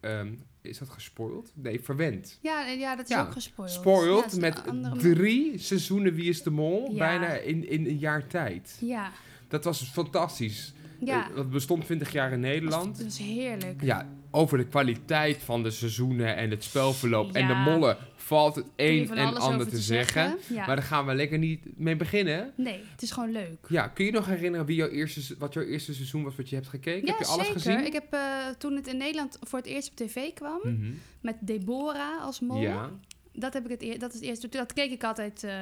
[0.00, 0.28] ehm,
[0.62, 1.50] is dat gespoild?
[1.54, 2.38] Nee, verwend.
[2.42, 3.70] ja, ja, dat is Ja, ook gespoild.
[3.70, 6.90] Spoiled dat met andere- drie seizoenen Wie is de Mol.
[6.92, 6.98] Ja.
[6.98, 8.76] Bijna in, in een jaar tijd.
[8.80, 9.10] Ja,
[9.48, 10.72] Dat was fantastisch.
[11.04, 11.30] Ja.
[11.30, 12.98] Eh, Dat bestond 20 jaar in Nederland.
[12.98, 13.82] Dat is heerlijk.
[13.82, 18.64] Ja, over de kwaliteit van de seizoenen en het spelverloop en de mollen valt het
[18.76, 20.36] een en ander te zeggen.
[20.48, 20.66] Ja.
[20.66, 22.52] Maar daar gaan we lekker niet mee beginnen.
[22.56, 23.58] Nee, het is gewoon leuk.
[23.68, 26.54] Ja, kun je nog herinneren wie jouw eerste, wat jouw eerste seizoen was wat je
[26.54, 27.06] hebt gekeken?
[27.06, 27.60] Ja, heb je alles zeker.
[27.60, 27.86] gezien?
[27.86, 28.20] Ik heb eh,
[28.58, 30.90] toen het in Nederland voor het eerst op tv kwam, Mhm.
[31.20, 32.60] met Deborah als mol.
[32.60, 32.90] Ja,
[33.32, 34.48] Dat, heb ik het dat is het eerste.
[34.48, 35.52] Dat keek ik altijd eh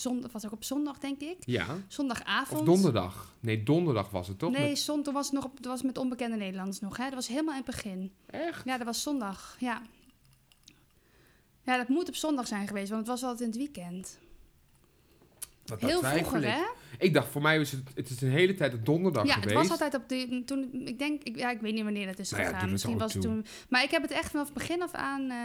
[0.00, 1.36] zondag, was ook op zondag, denk ik.
[1.40, 1.66] ja.
[1.88, 2.60] Zondagavond.
[2.60, 3.34] Of donderdag.
[3.40, 4.50] Nee, donderdag was het toch?
[4.52, 6.96] Nee, Met- zondag was het nog op, dat was met onbekende Nederlanders nog.
[6.96, 7.04] Hè?
[7.04, 8.12] Dat was helemaal in het begin.
[8.26, 8.64] Echt?
[8.64, 9.56] Ja, dat was zondag.
[9.60, 9.82] Ja.
[11.62, 14.18] Ja, dat moet op zondag zijn geweest, want het was altijd in het weekend.
[15.78, 16.44] Heel vroeger, ik.
[16.48, 16.62] hè?
[16.98, 19.48] Ik dacht, voor mij was het, het is een hele tijd op donderdag Ja, geweest.
[19.50, 20.42] het was altijd op de.
[20.46, 22.70] Toen, ik denk, ik, ja, ik weet niet wanneer dat is Nou ja, gegaan.
[22.70, 23.30] Misschien was het toe.
[23.32, 23.46] toen.
[23.68, 25.36] Maar ik heb het echt vanaf begin af aan eh,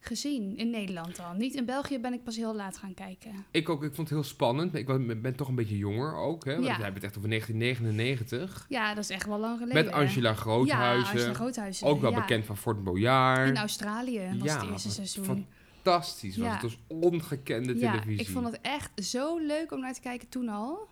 [0.00, 1.32] gezien in Nederland al.
[1.32, 3.30] Niet in België ben ik pas heel laat gaan kijken.
[3.50, 4.74] Ik ook, ik vond het heel spannend.
[4.74, 6.52] Ik ben, ben toch een beetje jonger ook, hè?
[6.52, 6.72] Want Ja.
[6.72, 8.66] hebben het echt over 1999.
[8.68, 9.84] Ja, dat is echt wel lang geleden.
[9.84, 11.08] Met Angela Ja, Groothuizen.
[11.14, 11.86] Angela Groothuizen.
[11.86, 12.20] ook wel ja.
[12.20, 13.48] bekend van Fort Boyard.
[13.48, 15.46] In Australië was Ja, het eerste seizoen.
[15.82, 16.52] Fantastisch was Ja.
[16.52, 16.62] het.
[16.62, 18.20] was ongekende Ja, televisie.
[18.26, 20.88] ik vond het echt zo leuk om naar te kijken toen al.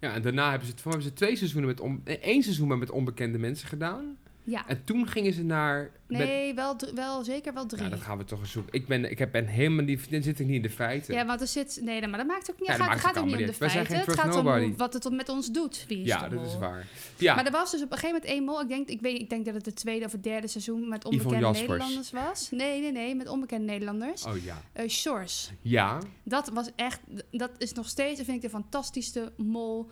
[0.00, 2.78] Ja, en daarna hebben ze, hebben ze twee seizoenen met on, eh, één seizoen maar
[2.78, 4.16] met onbekende mensen gedaan.
[4.44, 4.66] Ja.
[4.68, 5.90] En toen gingen ze naar.
[6.06, 7.82] met- Nee, wel, wel zeker wel drie.
[7.82, 8.72] ja, dat gaan we toch eens zoeken.
[8.72, 11.14] Ik ben, ik heb, ben helemaal niet, dan zit ik niet in de feiten.
[11.14, 11.80] Ja, want er zit...
[11.82, 12.68] Nee, maar dat maakt ook niet...
[12.68, 13.96] Ja, dat gaat, ook niet om de feiten.
[13.96, 14.74] Het gaat om Nobody.
[14.76, 15.84] wat het met ons doet.
[15.88, 16.86] Wie is ja, dat is waar.
[17.18, 18.60] Ja, Maar er was dus op een gegeven moment één mol.
[18.60, 21.04] Ik denk, ik, weet, ik denk dat het het tweede of het derde seizoen met
[21.04, 21.50] onbekende.
[21.50, 22.50] Nederlanders was.
[22.50, 24.24] Nee, nee, nee, met onbekende Nederlanders.
[24.24, 24.88] oh ja.
[24.88, 25.50] Shores.
[25.60, 27.00] Ja, Dat was echt,
[27.30, 29.88] dat is nog steeds, vind ik de fantastische mol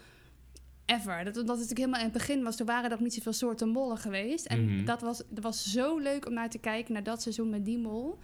[0.91, 1.17] ever.
[1.25, 3.33] Dat, dat het natuurlijk helemaal in het begin was, toen waren er nog niet zoveel
[3.33, 4.47] soorten mollen geweest.
[4.47, 4.85] En Mhm.
[4.85, 7.79] dat, was, dat was zo leuk om naar te kijken, naar dat seizoen met die
[7.79, 8.19] mol.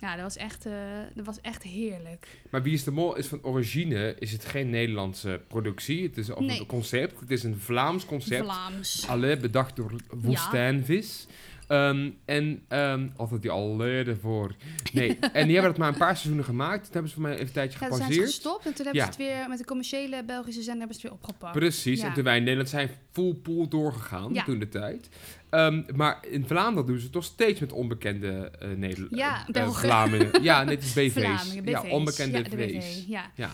[0.00, 0.72] Ja, dat was echt, eh,
[1.14, 2.42] dat was echt heerlijk.
[2.50, 6.02] maar Wie is de Mol is van origine is het geen Nederlandse productie.
[6.02, 6.60] Het is Nee.
[6.60, 7.20] een concept.
[7.20, 8.44] Het is een Vlaams concept.
[8.44, 9.06] Vlaams.
[9.08, 11.26] Alle bedacht door Woestijnvis.
[11.68, 14.54] Ehm, en ehm, altijd die alle ervoor.
[14.92, 16.82] Nee, en die hebben dat maar een paar seizoenen gemaakt.
[16.84, 18.42] Toen hebben ze voor mij even een tijdje Ja, toen zijn ze gepauzeerd.
[18.42, 19.12] gestopt en toen hebben Ja.
[19.12, 21.58] ze het weer met de commerciële Belgische zender hebben ze het weer opgepakt.
[21.58, 22.06] Precies, Ja.
[22.06, 25.08] en toen wij in Nederland zijn full pool doorgegaan toen de tijd.
[25.50, 29.20] Ehm, maar in Vlaanderen doen ze het nog steeds met onbekende uh, Nederlanders.
[29.20, 29.88] Ja, Belgen.
[29.88, 30.42] Vlamingen.
[30.42, 31.12] Ja, net als BV's.
[31.12, 31.90] Vlamingen, BV's.
[31.90, 33.04] onbekende ja, de BV's.
[33.04, 33.50] BV, ja.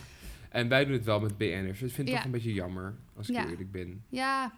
[0.48, 1.78] En wij doen het wel met BN'ers.
[1.78, 2.14] Vind ik Ja.
[2.14, 4.02] toch een beetje jammer, als ik eerlijk ben.
[4.08, 4.52] ja,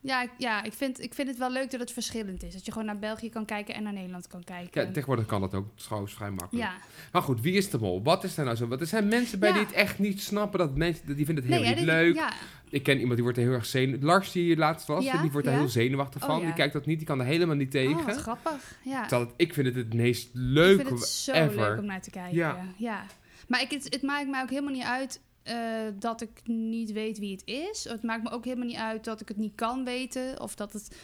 [0.00, 2.52] Ja, ik- ja ik, vind, ik vind het wel leuk dat het verschillend is.
[2.52, 4.82] Dat je gewoon naar België kan kijken en naar Nederland kan kijken.
[4.86, 6.66] Ja, tegenwoordig kan dat ook trouwens vrij makkelijk.
[6.66, 6.74] ja.
[7.12, 8.02] Maar goed, wie is de mol?
[8.02, 8.66] Wat is er nou zo?
[8.66, 9.54] Want er zijn mensen bij Ja.
[9.54, 10.58] die het echt niet snappen.
[10.58, 12.14] Dat mensen, die vinden het heel niet leuk.
[12.14, 12.32] Ja,
[12.70, 14.06] Ik ken iemand die wordt er heel erg zenuwachtig.
[14.08, 15.58] Lars, die hier laatst was, die wordt er ja.
[15.58, 16.38] heel zenuwachtig Oh, van.
[16.40, 16.44] ja.
[16.44, 18.04] Die kijkt dat niet, die kan er helemaal niet oh, tegen.
[18.06, 18.76] wat grappig.
[18.84, 19.06] Ja.
[19.08, 21.54] Het- ik vind het het meest ik leuke vind het zo ever.
[21.70, 22.36] leuk om naar te kijken.
[22.36, 22.64] Ja.
[22.76, 23.04] Ja.
[23.48, 27.18] Maar ik, het, het maakt mij ook helemaal niet uit eh, dat ik niet weet
[27.18, 27.84] wie het is.
[27.88, 30.40] Het maakt me ook helemaal niet uit dat ik het niet kan weten.
[30.40, 30.96] Of dat het...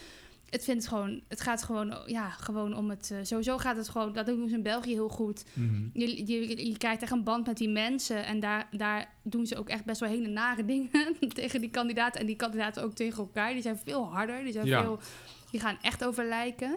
[0.50, 3.10] Het, vindt gewoon, het gaat gewoon, ja, gewoon om het...
[3.10, 4.12] eh, sowieso gaat het gewoon...
[4.12, 5.44] Dat doen ze in België heel goed.
[5.52, 5.88] Mhm.
[5.92, 8.24] Je, je, je krijgt echt een band met die mensen.
[8.26, 12.20] En daar, daar doen ze ook echt best wel hele nare dingen tegen die kandidaten.
[12.20, 13.52] En die kandidaten ook tegen elkaar.
[13.52, 14.44] Die zijn veel harder.
[14.44, 14.82] Die, zijn Ja.
[14.82, 14.98] veel,
[15.50, 16.76] die gaan echt over lijken.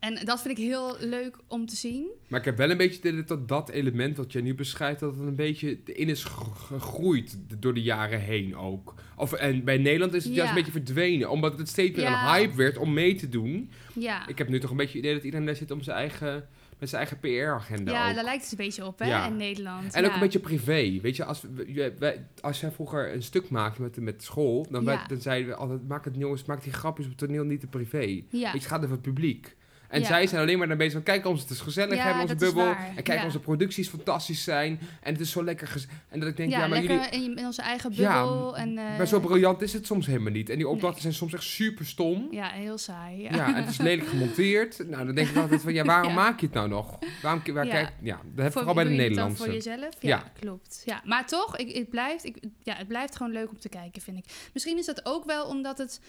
[0.00, 2.06] En dat vind ik heel leuk om te zien.
[2.28, 5.26] Maar ik heb wel een beetje dat dat element wat jij nu beschrijft, dat het
[5.26, 8.94] een beetje in is ge- gegroeid door de jaren heen ook.
[9.16, 10.36] Of, en bij Nederland is het Ja.
[10.42, 12.28] juist een beetje verdwenen, omdat het steeds meer Ja.
[12.28, 13.70] een hype werd om mee te doen.
[13.94, 15.96] Ja, Ik heb nu toch een beetje het idee dat iedereen daar zit om zijn
[15.96, 18.14] eigen, met zijn eigen PR-agenda ja ook.
[18.14, 19.26] daar lijkt het een beetje op, hè, Ja.
[19.26, 19.94] in Nederland.
[19.94, 20.08] En ja.
[20.08, 20.98] ook een beetje privé.
[21.02, 24.80] Weet je, als, we- wij, als jij vroeger een stuk maakte met, met school, dan,
[24.84, 24.86] Ja.
[24.86, 27.60] wij- dan zeiden we altijd, maak het jongens, maak die grapjes op het toneel niet
[27.60, 28.22] te privé.
[28.30, 28.50] Ja.
[28.52, 29.56] Het gaat over het publiek.
[29.88, 30.06] En Ja.
[30.06, 32.34] zij zijn alleen maar naar bezig van, kijk ons, het is gezellig, Ja, hebben onze
[32.34, 32.74] bubbel.
[32.96, 33.24] En kijk, Ja.
[33.24, 34.80] onze producties fantastisch zijn.
[35.02, 37.36] En het is zo lekker En dat ik denk, ja, maar lekker jullie...
[37.38, 38.56] in, onze eigen bubbel.
[38.56, 40.50] en, eh, Maar zo briljant is het soms helemaal niet.
[40.50, 41.12] En die opdrachten Nee.
[41.12, 42.28] zijn soms echt super stom.
[42.30, 43.22] Ja, heel saai.
[43.22, 43.52] Ja.
[43.54, 44.78] Het is lelijk gemonteerd.
[44.88, 46.98] Nou, dan denk ik altijd van, ja, waarom maak je het nou nog?
[47.22, 49.42] Waarom, waar kijk, ja, dat heb ik Voor- vooral bij de Nederlandse.
[49.44, 49.88] voor jezelf?
[50.00, 50.32] Ja, Ja.
[50.40, 50.82] klopt.
[50.84, 54.02] Ja, maar toch, ik, het, blijft, ik, ja, het blijft gewoon leuk om te kijken,
[54.02, 54.24] vind ik.
[54.52, 56.00] Misschien is dat ook wel omdat het...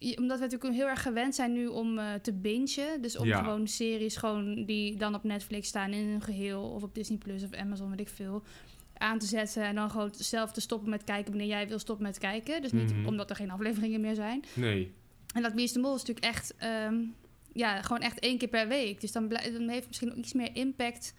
[0.00, 3.00] Omdat we natuurlijk heel erg gewend zijn nu om eh, te bingen.
[3.02, 3.38] Dus om Ja.
[3.38, 6.62] gewoon series gewoon die dan op Netflix staan in hun geheel...
[6.62, 8.42] of op Disney Plus of Amazon, weet ik veel...
[8.94, 11.30] aan te zetten en dan gewoon zelf te stoppen met kijken...
[11.30, 12.62] wanneer jij wil stoppen met kijken.
[12.62, 13.06] Dus niet Mhm.
[13.06, 14.44] omdat er geen afleveringen meer zijn.
[14.54, 14.92] Nee.
[15.34, 16.54] En dat de Mol is natuurlijk echt...
[16.56, 16.96] ehm,
[17.52, 19.00] ja, gewoon echt één keer per week.
[19.00, 21.14] Dus dan, dan heeft het misschien ook iets meer impact...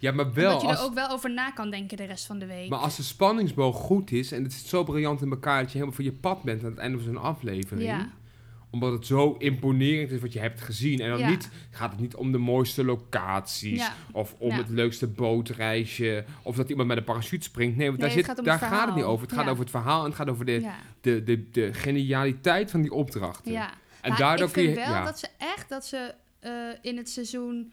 [0.00, 0.78] Ja, maar wel dat je als...
[0.78, 2.68] er ook wel over na kan denken de rest van de week.
[2.68, 5.72] Maar als de spanningsboog goed is en het zit zo briljant in elkaar dat je
[5.78, 7.86] helemaal van je pad bent aan het einde van zo'n aflevering.
[7.88, 8.08] Ja.
[8.70, 11.00] Omdat het zo imponerend is wat je hebt gezien.
[11.00, 11.28] En dan Ja.
[11.28, 13.94] niet, gaat het niet om de mooiste locaties Ja.
[14.12, 17.76] of om het leukste bootreisje of dat iemand met een parachute springt.
[17.76, 19.26] Nee, want Nee, daar, zit, gaat daar het gaat het niet over.
[19.26, 22.82] Het gaat over het verhaal en het gaat over de, de, de, de genialiteit van
[22.82, 23.52] die opdrachten.
[23.52, 23.70] ja.
[24.00, 24.82] En Maar daardoor ik kun vind je...
[24.84, 25.04] wel ja.
[25.04, 27.72] dat ze echt, dat ze eh, in het seizoen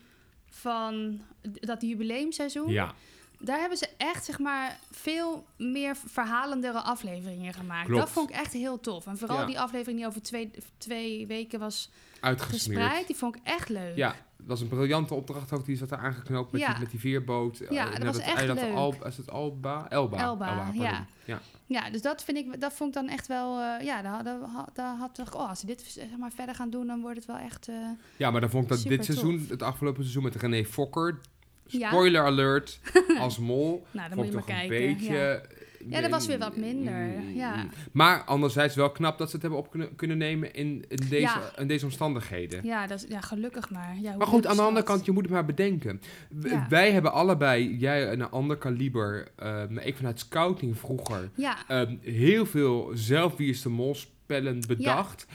[0.61, 2.93] van dat jubileumseizoen, ja,
[3.39, 7.85] daar hebben ze echt zeg maar veel meer verhalendere afleveringen gemaakt.
[7.85, 8.01] Klopt.
[8.01, 9.07] Dat vond ik echt heel tof.
[9.07, 9.45] En vooral Ja.
[9.45, 11.89] die aflevering die over twee, twee weken was
[12.21, 13.95] gespreid, die vond ik echt leuk.
[13.95, 15.65] Ja, dat was een briljante opdracht ook.
[15.65, 16.69] Die zat er aangeknoopt met, Ja.
[16.71, 17.59] die, met die veerboot.
[17.59, 18.73] eh, Ja, dat naar was het echt eiland leuk.
[18.75, 19.85] Al, is het Alba?
[19.89, 20.17] Elba.
[20.19, 20.81] Elba, pardon.
[20.81, 21.05] ja.
[21.25, 21.39] ja.
[21.69, 24.39] Ja, dus dat vind ik, dat vond ik dan echt wel, eh, ja, daar, daar,
[24.39, 27.15] had- daar had ik, oh, als ze dit zeg maar verder gaan doen, dan wordt
[27.17, 27.75] het wel echt, eh,
[28.17, 29.49] Ja, maar dan vond ik dat dit seizoen, tof.
[29.49, 31.19] het afgelopen seizoen met René Fokker,
[31.65, 31.89] Ja.
[31.89, 32.79] spoiler alert,
[33.19, 34.81] als mol, nou, dan vond moet je maar toch kijken.
[34.87, 35.13] een beetje...
[35.13, 35.41] ja.
[35.89, 37.65] Ja, dat was weer wat minder, ja.
[37.91, 41.19] Maar anderzijds wel knap dat ze het hebben op kunnen, kunnen nemen in, in, deze,
[41.21, 41.41] Ja.
[41.57, 42.63] in deze omstandigheden.
[42.65, 43.95] Ja, dat is, ja, gelukkig maar.
[44.01, 46.01] Ja, Maar goed, aan de andere kant, je moet het maar bedenken.
[46.29, 46.65] W- Ja.
[46.69, 49.27] Wij hebben allebei, jij een ander kaliber,
[49.69, 54.59] maar ik vanuit scouting vroeger, Ja, Ehm, heel veel zelf wie is de mol spellen
[54.67, 55.25] bedacht.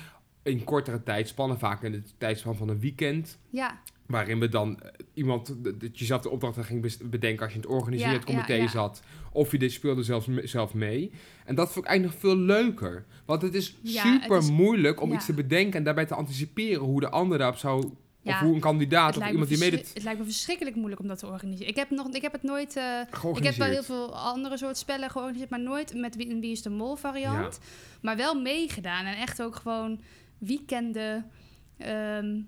[0.42, 3.38] In kortere tijdspannen, vaak in de tijdspan van een weekend.
[3.50, 3.80] ja,
[4.12, 7.64] Waarin we dan eh, iemand, dat je zelf de opdrachten ging bedenken als je in
[7.64, 8.68] het organiseerd Ja, comité ja, ja.
[8.68, 9.02] zat.
[9.32, 11.10] Of je dit speelde zelfs zelf mee.
[11.44, 13.04] En dat vond ik eigenlijk nog veel leuker.
[13.26, 16.82] Want het is super het is- moeilijk om iets te bedenken en daarbij te anticiperen
[16.82, 17.90] hoe de ander daarop zou.
[18.24, 19.94] Of hoe een kandidaat of iemand die verschri- meedoet.
[19.94, 21.68] het lijkt me verschrikkelijk moeilijk om dat te organiseren.
[21.68, 22.76] Ik heb, nog, ik heb het nooit...
[22.76, 23.00] eh,
[23.34, 26.50] ik heb wel heel veel andere soort spellen georganiseerd, maar nooit met wie, een Wie
[26.52, 27.58] is de Mol variant.
[28.02, 30.00] Maar wel meegedaan en echt ook gewoon
[30.38, 31.30] weekenden.
[31.78, 32.40] ehm,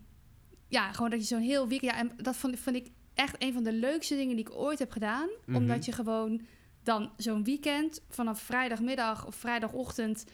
[0.74, 1.92] ja, gewoon dat je zo'n heel weekend...
[1.92, 4.78] Ja, en dat vond, vond ik echt een van de leukste dingen die ik ooit
[4.78, 5.28] heb gedaan.
[5.46, 5.56] Mhm.
[5.56, 6.40] Omdat je gewoon
[6.82, 10.24] dan zo'n weekend vanaf vrijdagmiddag of vrijdagochtend...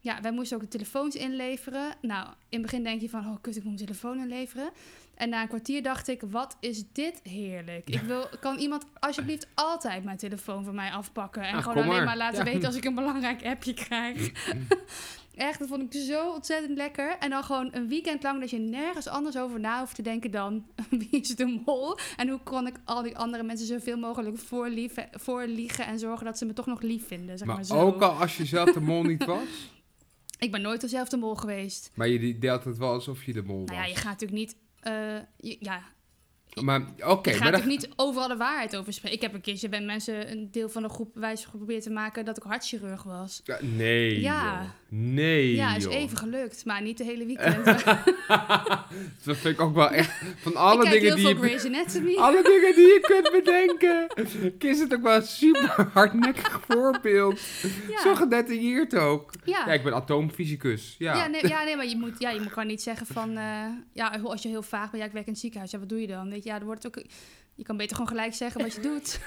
[0.00, 1.94] Ja, wij moesten ook de telefoons inleveren.
[2.00, 4.70] Nou, in het begin denk je van, oh kut, ik moet mijn telefoon inleveren.
[5.14, 7.90] En na een kwartier dacht ik, wat is dit heerlijk.
[7.90, 11.42] Ik wil, kan iemand alsjeblieft altijd mijn telefoon van mij afpakken...
[11.42, 12.04] en Ah, gewoon alleen maar.
[12.04, 12.44] maar laten Ja.
[12.52, 14.30] weten als ik een belangrijk appje krijg.
[15.34, 17.16] Echt, dat vond ik zo ontzettend lekker.
[17.18, 20.30] En dan gewoon een weekend lang dat je nergens anders over na hoeft te denken
[20.30, 21.98] dan wie is de mol?
[22.16, 24.38] En hoe kon ik al die andere mensen zoveel mogelijk
[25.12, 27.80] voorliegen en zorgen dat ze me toch nog lief vinden, zeg maar, maar zo.
[27.80, 29.42] ook al als je zelf de mol niet was.
[30.38, 31.90] Ik ben nooit dezelfde mol geweest.
[31.94, 33.68] Maar je deelt het wel alsof je de mol was.
[33.68, 34.56] Nou ja, je gaat natuurlijk niet...
[34.80, 35.82] eh, je- ja,
[36.60, 39.16] Maar oké, maar gaat dan- natuurlijk niet overal de waarheid over spreken.
[39.16, 42.24] Ik heb een keertje bij mensen een deel van de groep wijs geprobeerd te maken
[42.24, 43.40] dat ik hartchirurg was.
[43.44, 44.20] Ja, nee.
[44.20, 44.42] Ja.
[44.60, 44.68] joh.
[44.94, 45.94] Nee, Ja, is joh.
[45.94, 47.64] even gelukt, maar niet de hele weekend.
[49.24, 50.10] dat vind ik ook wel echt...
[50.36, 52.16] Van ik alle dingen die veel je...
[52.26, 54.06] Alle dingen die je kunt bedenken.
[54.58, 57.40] Is het ook wel een super hardnekkig voorbeeld.
[58.02, 59.32] Zo gedetailleerd ook.
[59.44, 59.64] Ja.
[59.66, 60.94] Ja, ik ben atoomfysicus.
[60.98, 61.16] Ja.
[61.16, 61.26] Ja.
[61.26, 63.36] nee, ja, nee, maar je moet, ja, je moet gewoon niet zeggen van...
[63.36, 65.70] eh, ja, als je heel vaag bent, ja, ik werk in het ziekenhuis.
[65.70, 66.30] Ja, wat doe je dan?
[66.30, 67.02] Weet je, ja, dan wordt ook...
[67.54, 69.20] Je kan beter gewoon gelijk zeggen wat je doet.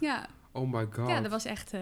[0.00, 1.08] ja, Oh my god.
[1.08, 1.72] ja, dat was echt...
[1.72, 1.80] eh,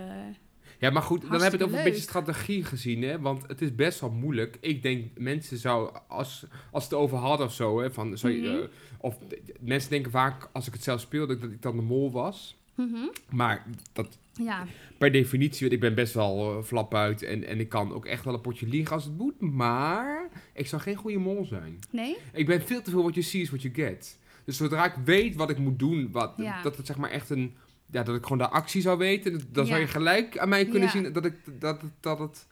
[0.79, 3.21] Ja, maar goed, dan heb je het over een beetje strategie gezien, hè?
[3.21, 4.57] Want het is best wel moeilijk.
[4.61, 7.91] Ik denk, mensen zou, als, als het over hadden of zo, hè?
[7.93, 8.59] Van, zou je, Mhm.
[8.63, 8.69] eh,
[9.01, 9.17] of
[9.61, 12.57] mensen denken vaak, als ik het zelf speelde, dat ik dan de mol was.
[12.89, 13.09] Mhm.
[13.31, 14.67] Maar dat, Ja,
[14.99, 18.25] per definitie, ik ben best wel uh, flap uit en, en ik kan ook echt
[18.25, 19.41] wel een potje liegen als het moet.
[19.41, 21.79] Maar ik zou geen goede mol zijn.
[21.91, 22.17] nee?
[22.33, 24.19] Ik ben veel te veel what you see is what you get.
[24.45, 26.63] Dus zodra ik weet wat ik moet doen, wat, Ja.
[26.63, 27.55] dat het zeg maar echt een...
[27.93, 30.67] Ja, dat ik gewoon de actie zou weten, dat- dan zou je gelijk aan mij
[30.67, 32.47] kunnen zien dat ik, dat, dat, het,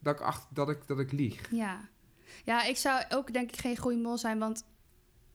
[0.00, 1.40] dat, ik achter, dat, ik, dat ik lieg.
[1.50, 1.88] Ja.
[2.44, 4.64] Ja, ik zou ook denk ik geen goede mol zijn, want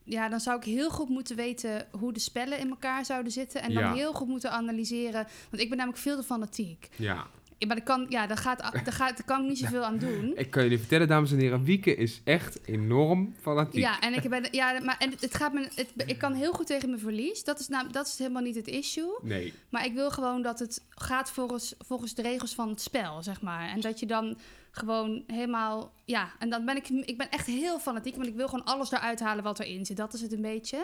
[0.06, 3.62] ja, dan zou ik heel goed moeten weten hoe de spellen in elkaar zouden zitten
[3.62, 3.94] en dan Ja.
[3.94, 6.90] heel goed moeten analyseren, want ik ben namelijk veel te fanatiek.
[6.96, 7.28] Ja.
[7.58, 9.98] Ja, Maar dat kan, ja, daar, gaat, daar, gaat, daar kan ik niet zoveel aan
[9.98, 10.34] doen.
[10.36, 13.82] Ik kan jullie vertellen, dames en heren, Wieke is echt enorm fanatiek.
[13.82, 16.54] Ja, en ik ben, ja, maar en het, het gaat me, het, ik kan heel
[16.54, 17.44] goed tegen mijn verlies.
[17.44, 19.18] Dat is, nou, dat is helemaal niet het issue.
[19.22, 19.54] Nee.
[19.70, 23.42] Maar ik wil gewoon dat het gaat volgens, volgens de regels van het spel, zeg
[23.42, 23.70] maar.
[23.70, 24.38] En dat je dan
[24.72, 25.94] gewoon helemaal...
[26.06, 26.90] Ja, en dan ben ik...
[26.90, 29.98] Ik ben echt heel fanatiek, want ik wil gewoon alles eruit halen wat erin zit.
[29.98, 30.78] Dat is het een beetje.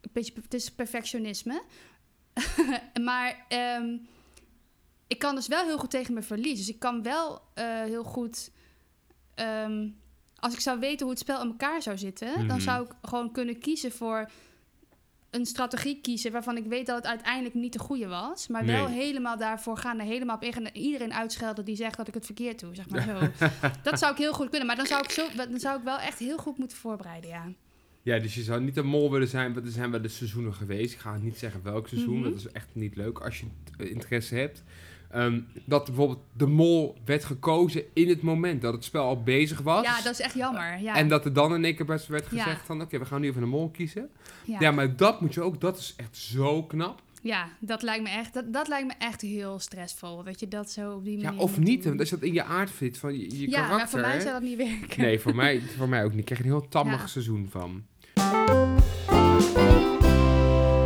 [0.00, 1.62] Een beetje het is perfectionisme.
[3.08, 3.96] maar ehm,
[5.06, 6.58] ik kan dus wel heel goed tegen mijn verlies.
[6.58, 8.50] Dus ik kan wel eh, heel goed...
[9.34, 9.88] ehm,
[10.36, 12.28] als ik zou weten hoe het spel in elkaar zou zitten...
[12.38, 12.46] Mhm.
[12.46, 14.30] dan zou ik gewoon kunnen kiezen voor
[15.30, 18.46] een strategie kiezen waarvan ik weet dat het uiteindelijk niet de goede was.
[18.48, 22.08] Maar wel helemaal daarvoor gaan, er helemaal op in en iedereen uitschelden die zegt dat
[22.08, 23.46] ik het verkeerd doe, zeg maar zo.
[23.90, 25.98] dat zou ik heel goed kunnen, maar dan zou ik, zo, dan zou ik wel
[25.98, 27.52] echt heel goed moeten voorbereiden, ja.
[28.02, 30.54] Ja, dus je zou niet een mol willen zijn, want er zijn wel de seizoenen
[30.54, 30.92] geweest.
[30.92, 32.28] Ik ga niet zeggen welk seizoen, Mhm.
[32.30, 34.62] dat is echt niet leuk als je interesse hebt.
[35.10, 39.60] Ehm, dat bijvoorbeeld de mol werd gekozen in het moment dat het spel al bezig
[39.60, 39.84] was.
[39.84, 40.96] Ja, dat is echt jammer, ja.
[40.96, 42.42] En dat er dan in één keer best werd Ja.
[42.42, 44.08] gezegd van, oké, we gaan nu even een mol kiezen.
[44.44, 44.56] ja.
[44.60, 44.70] Ja.
[44.70, 47.02] maar dat moet je ook, dat is echt zo knap.
[47.22, 50.70] Ja, dat lijkt me echt, dat, dat lijkt me echt heel stressvol, dat je dat
[50.70, 51.88] zo op die manier Ja, of niet, doen.
[51.88, 53.76] want als je dat in je aard vindt van je, je ja, karakter.
[53.76, 55.00] maar voor mij zou dat niet werken.
[55.02, 56.18] Nee, voor mij, voor mij ook niet.
[56.18, 57.06] Ik krijg een heel tammig Ja.
[57.06, 57.84] seizoen van.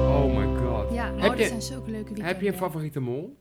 [0.08, 0.92] Oh my god.
[0.94, 2.24] Ja, oh, Heb dat je- zijn zulke leuke weekenden.
[2.24, 3.36] Heb je een favoriete mol?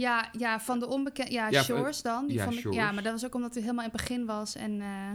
[0.00, 1.32] Ja, ja, van de onbekende...
[1.32, 2.26] Ja, Ja, Shores dan.
[2.26, 2.76] Die ja, Shores.
[2.76, 4.54] ja, maar dat was ook omdat hij helemaal in het begin was.
[4.54, 5.12] En eh,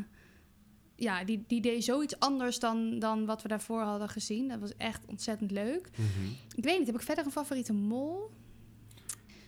[0.96, 4.48] ja, die, die deed zoiets anders dan, dan wat we daarvoor hadden gezien.
[4.48, 5.90] Dat was echt ontzettend leuk.
[5.92, 6.32] Mhm.
[6.56, 8.32] Ik weet niet, heb ik verder een favoriete mol?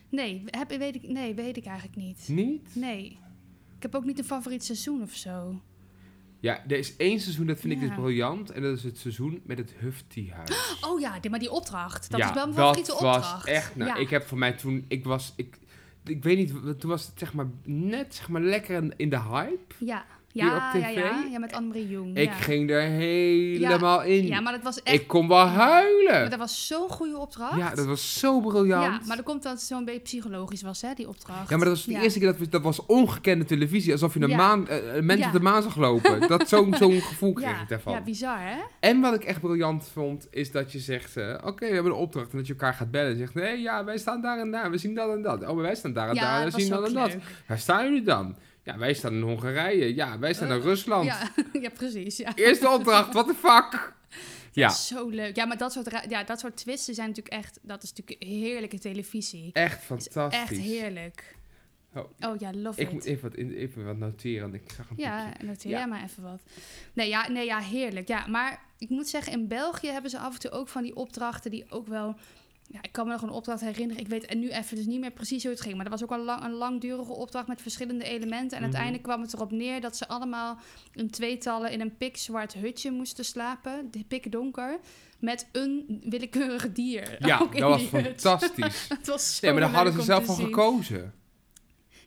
[0.08, 2.28] Nee, heb, weet ik, nee, weet ik eigenlijk niet.
[2.28, 2.74] Niet?
[2.74, 3.18] Nee.
[3.76, 5.60] Ik heb ook niet een favoriet seizoen of zo.
[6.40, 8.50] Ja, er is één seizoen, dat vind ik dus briljant.
[8.50, 10.80] En dat is het seizoen met het Hufti-huis.
[10.80, 12.10] Oh ja, maar die opdracht.
[12.10, 13.46] Dat is wel mijn dat favoriete was opdracht.
[13.46, 13.76] echt...
[13.76, 14.84] Nou, ik heb voor mij toen...
[14.88, 15.32] Ik was...
[15.36, 15.58] Ik,
[16.04, 19.74] ik weet niet, toen was het zeg maar net zeg maar lekker in de hype.
[19.78, 20.04] ja.
[20.44, 20.94] Ja, op ja, tv?
[20.96, 22.16] ja, ja, met Annemarie Jong.
[22.16, 22.32] Ik ja.
[22.32, 24.26] ging er helemaal in.
[24.26, 25.00] Ja, maar dat was echt...
[25.00, 26.12] Ik kon wel huilen.
[26.12, 27.56] Maar dat was zo'n goede opdracht.
[27.56, 28.84] Ja, dat was zo briljant.
[28.84, 31.48] Ja, maar dat komt dat het zo'n beetje psychologisch was, hè, die opdracht.
[31.50, 33.92] Ja, maar dat was de eerste keer dat we, dat was ongekende televisie.
[33.92, 36.20] Alsof je een maan, eh, een mens op de maan zag lopen.
[36.28, 37.92] Dat zo'n zo'n gevoel kreeg ik daarvan.
[37.92, 38.56] Ja, bizar, hè?
[38.80, 41.16] En wat ik echt briljant vond, is dat je zegt...
[41.16, 42.32] eh, Oké, we hebben een opdracht.
[42.32, 43.10] En dat je elkaar gaat bellen.
[43.10, 44.70] En zegt, nee, ja, wij staan daar en daar.
[44.70, 45.42] We zien dat en dat.
[45.42, 46.40] Oh, maar wij staan daar en daar.
[46.42, 47.16] En we zien dat en dat.
[47.46, 48.36] Waar staan jullie dan?
[48.68, 49.94] Ja, wij staan in Hongarije.
[49.94, 51.04] Ja, wij staan in Eh, Rusland.
[51.04, 51.30] Ja,
[51.62, 52.16] ja, precies.
[52.16, 52.34] Ja.
[52.34, 53.72] Eerste opdracht, what the fuck?
[54.52, 55.36] Ja, Zo leuk.
[55.36, 57.58] Ja, maar dat soort, ja, dat soort twisten zijn natuurlijk echt...
[57.62, 59.50] Dat is natuurlijk heerlijke televisie.
[59.52, 60.40] echt Is fantastisch.
[60.40, 61.36] echt heerlijk.
[61.94, 62.04] Oh.
[62.20, 62.92] Oh ja, love Ik it.
[62.92, 64.50] moet even wat, in- even wat noteren.
[64.50, 65.46] want Ik zag een Ja, piekje.
[65.46, 65.78] noteer Ja.
[65.78, 66.42] jij maar even wat.
[66.92, 68.08] Nee ja, nee, ja, heerlijk.
[68.08, 70.96] Ja, maar ik moet zeggen, in België hebben ze af en toe ook van die
[70.96, 72.16] opdrachten die ook wel...
[72.70, 74.02] Ja, ik kan me nog een opdracht herinneren.
[74.02, 75.74] Ik weet en nu even dus niet meer precies hoe het ging.
[75.74, 78.50] Maar dat was ook al lang, een langdurige opdracht met verschillende elementen.
[78.50, 78.62] En Mhm.
[78.62, 80.58] uiteindelijk kwam het erop neer dat ze allemaal
[80.94, 83.88] in tweetallen in een pikzwart hutje moesten slapen.
[83.90, 84.78] De pikdonker.
[85.18, 87.26] Met een willekeurig dier.
[87.26, 88.86] Ja, dat was fantastisch.
[88.88, 90.36] Het was zo Nee, maar daar hadden ze zelf zien.
[90.46, 91.12] gekozen.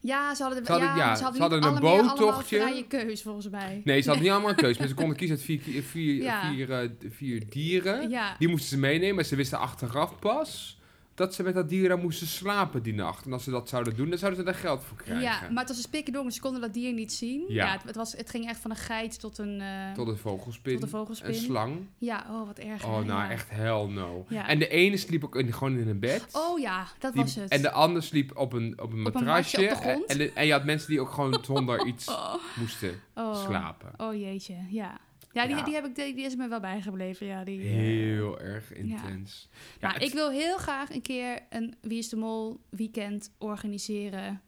[0.03, 2.59] Ja, ze hadden, Ze hadden- ja, ja, ze hadden, ze hadden een boottochtje.
[2.61, 3.81] vrije keus volgens mij.
[3.83, 4.79] Nee, ze hadden niet allemaal een keuze.
[4.79, 6.49] Maar ze konden kiezen uit vier, vier, Ja.
[6.51, 8.09] vier, eh, vier dieren.
[8.39, 9.15] Die moesten ze meenemen.
[9.15, 10.79] Maar ze wisten achteraf pas
[11.15, 13.25] dat ze met dat dier daar moesten slapen die nacht.
[13.25, 15.23] En als ze dat zouden doen, dan zouden ze daar geld voor krijgen.
[15.23, 17.43] Ja, maar het was een spikkerdonker, ze konden dat dier niet zien.
[17.47, 17.65] Ja.
[17.65, 20.17] Ja, het, het was, het ging echt van een geit tot een, eh, Tot een
[20.17, 20.73] vogelspin.
[20.73, 21.29] tot een vogelspin.
[21.29, 21.87] Een slang.
[21.97, 22.85] Ja, oh, wat erg.
[22.85, 23.29] Oh, nou ja.
[23.29, 24.25] echt hell no.
[24.29, 24.47] Ja.
[24.47, 26.25] En de ene sliep ook in, gewoon in een bed.
[26.31, 27.49] Oh ja, dat Die- was het.
[27.51, 29.75] En de ander sliep op een, op een Op matrasje.
[29.75, 30.03] op.
[30.07, 32.33] En, de- en je had mensen die ook gewoon zonder iets oh.
[32.59, 33.45] moesten Oh.
[33.45, 33.91] slapen.
[33.97, 34.97] Oh jeetje, ja.
[35.33, 35.63] Ja, die, Ja.
[35.63, 37.25] Die, heb ik, die, die is me wel bijgebleven.
[37.27, 39.49] Ja, die, eh, Heel erg intens.
[39.51, 43.31] Ja, nou, het- ik wil heel graag een keer een Wie is de Mol weekend
[43.37, 44.41] organiseren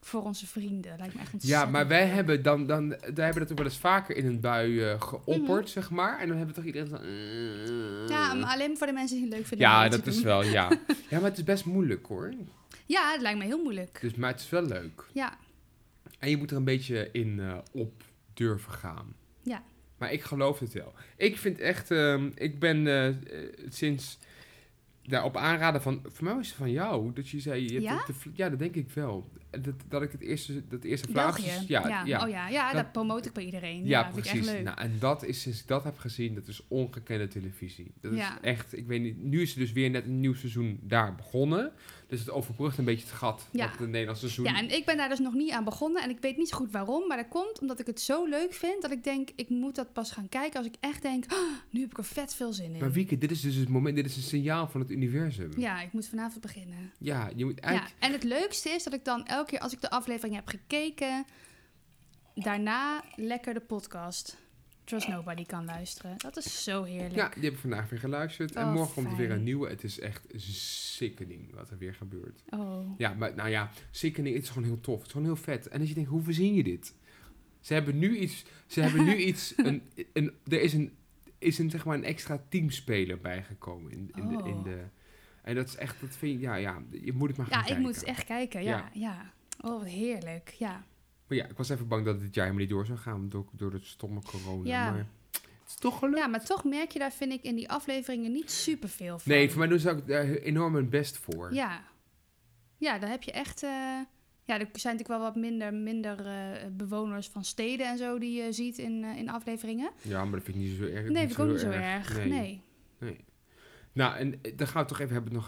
[0.00, 0.98] voor onze vrienden.
[0.98, 2.14] Lijkt me echt Ja, maar wij leuk.
[2.14, 5.62] hebben dan, dan wij hebben dat ook wel eens vaker in een bui eh, geopperd,
[5.62, 5.66] Mhm.
[5.72, 6.18] zeg maar.
[6.20, 6.98] En dan hebben toch iedereen van...
[7.02, 8.08] eh.
[8.08, 9.66] Ja, maar alleen voor de mensen die het leuk vinden.
[9.66, 10.24] Ja, dat is doen.
[10.24, 10.68] wel, ja.
[11.10, 12.32] Ja, maar het is best moeilijk hoor.
[12.86, 13.98] Ja, het lijkt me heel moeilijk.
[14.00, 15.04] Dus, maar het is wel leuk.
[15.12, 15.36] Ja,
[16.18, 17.40] En je moet er een beetje in
[17.72, 18.02] op
[18.34, 19.14] durven gaan.
[20.02, 20.92] Maar ik geloof het wel.
[21.16, 23.14] Ik vind echt, ehm, ik ben eh, eh,
[23.68, 24.18] sinds,
[25.02, 28.04] daar op aanraden van, voor mij was het van jou, dat je zei, je Ja?
[28.06, 29.30] de ja, dat denk ik wel.
[29.50, 31.08] Dat, dat ik het eerste, dat eerste.
[31.10, 33.84] Vlaamse, ja, ja, ja, Oh ja, ja dat, Dat- promote ik bij iedereen.
[33.84, 34.46] ja, Ja, vind ik precies.
[34.48, 34.64] echt leuk.
[34.64, 37.92] Nou, en dat is, sinds ik dat heb gezien, dat is ongekende televisie.
[38.00, 38.34] Dat Ja.
[38.34, 41.14] is echt, ik weet niet, nu is er dus weer net een nieuw seizoen daar
[41.14, 41.72] begonnen.
[42.12, 43.70] Dus het overbrugt een beetje het gat Ja.
[43.70, 44.44] het Nederlandse seizoen...
[44.44, 46.02] Ja, en ik ben daar dus nog niet aan begonnen.
[46.02, 47.06] En ik weet niet zo goed waarom.
[47.06, 48.82] Maar dat komt omdat ik het zo leuk vind.
[48.82, 50.58] Dat ik denk, ik moet dat pas gaan kijken.
[50.58, 51.38] Als ik echt denk, "Oh,
[51.70, 52.80] nu heb ik er vet veel zin in.
[52.80, 55.50] Maar Wieke, dit is dus het moment, dit is een signaal van het universum.
[55.56, 56.92] Ja, ik moet vanavond beginnen.
[56.98, 57.94] Ja, je moet eigenlijk...
[58.00, 60.48] Ja, en het leukste is dat ik dan elke keer als ik de aflevering heb
[60.48, 61.24] gekeken,
[62.34, 64.36] daarna lekker de podcast
[64.84, 66.14] Trust Nobody kan luisteren.
[66.18, 67.14] Dat is zo heerlijk.
[67.14, 68.54] Ja, die heb ik vandaag weer geluisterd.
[68.54, 69.68] en Oh, morgen komt er weer een nieuwe.
[69.68, 72.42] Het is echt sickening wat er weer gebeurt.
[72.50, 72.98] Oh.
[72.98, 74.96] Ja, maar nou ja, sickening, het is gewoon heel tof.
[74.96, 75.68] Het is gewoon heel vet.
[75.68, 76.94] En als je denkt, hoe verzin je dit?
[77.60, 80.92] Ze hebben nu iets, ze hebben nu iets, een, een, er is een,
[81.38, 84.64] is een, zeg maar, een extra teamspeler bijgekomen in, in, de, in Oh.
[84.64, 84.78] de...
[85.42, 87.60] En dat is echt, dat vind je, ja, ja, je moet het maar gaan Ja,
[87.62, 87.82] ik kijken.
[87.84, 88.62] moet echt kijken.
[88.64, 89.32] Ja, ja.
[89.60, 90.54] Oh, wat heerlijk.
[90.58, 90.84] Ja.
[91.32, 93.28] Maar ja, ik was even bang dat het dit jaar helemaal niet door zou gaan
[93.28, 94.68] door, door het stomme corona.
[94.68, 94.90] Ja.
[94.90, 96.18] Maar het is toch gelukt.
[96.18, 99.32] ja, maar toch merk je daar, vind ik, in die afleveringen niet superveel van.
[99.32, 101.54] Nee, voor mij doen ze ook daar enorm hun best voor.
[101.54, 101.84] Ja.
[102.76, 103.62] Ja, dan heb je echt...
[103.62, 103.70] eh,
[104.44, 108.42] ja, er zijn natuurlijk wel wat minder, minder eh, bewoners van steden en zo die
[108.42, 109.90] je ziet in, eh, in afleveringen.
[110.02, 111.08] Ja, maar dat vind ik niet zo erg.
[111.08, 112.26] Nee, vind ik ook niet zo erg.
[112.26, 112.60] Nee.
[112.98, 113.24] Nee.
[113.92, 115.46] Nou, en dan gaan we toch even hebben nog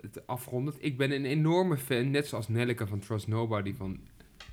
[0.00, 0.74] het afgerond.
[0.78, 4.00] Ik ben een enorme fan, net zoals Nelleke van Trust Nobody, van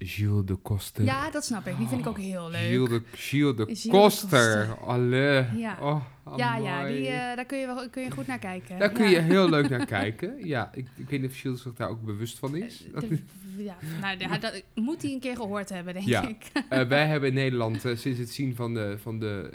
[0.06, 1.04] Gilles de Koster.
[1.04, 1.78] Ja, dat snap ik.
[1.78, 2.62] Die vind ik ook heel leuk.
[2.62, 4.68] Gilles de, Gilles de Gilles de Koster.
[4.68, 4.78] Koster.
[4.88, 5.46] Allee.
[5.56, 5.78] Ja.
[5.82, 6.02] Oh,
[6.38, 6.96] Ja, ja, amai.
[6.98, 8.80] die, eh, daar kun je, wel, kun je goed naar kijken.
[8.80, 9.10] Daar kun Ja.
[9.10, 10.48] je heel leuk naar kijken.
[10.48, 12.86] Ja, ik, ik weet niet of Gilles zich daar ook bewust van is.
[12.94, 13.20] Eh, de-
[13.58, 16.28] ja, nou, ja, dat moet hij een keer gehoord hebben, denk Ja.
[16.28, 16.46] ik.
[16.70, 19.50] Eh, wij hebben in Nederland sinds het zien van, de, van, de,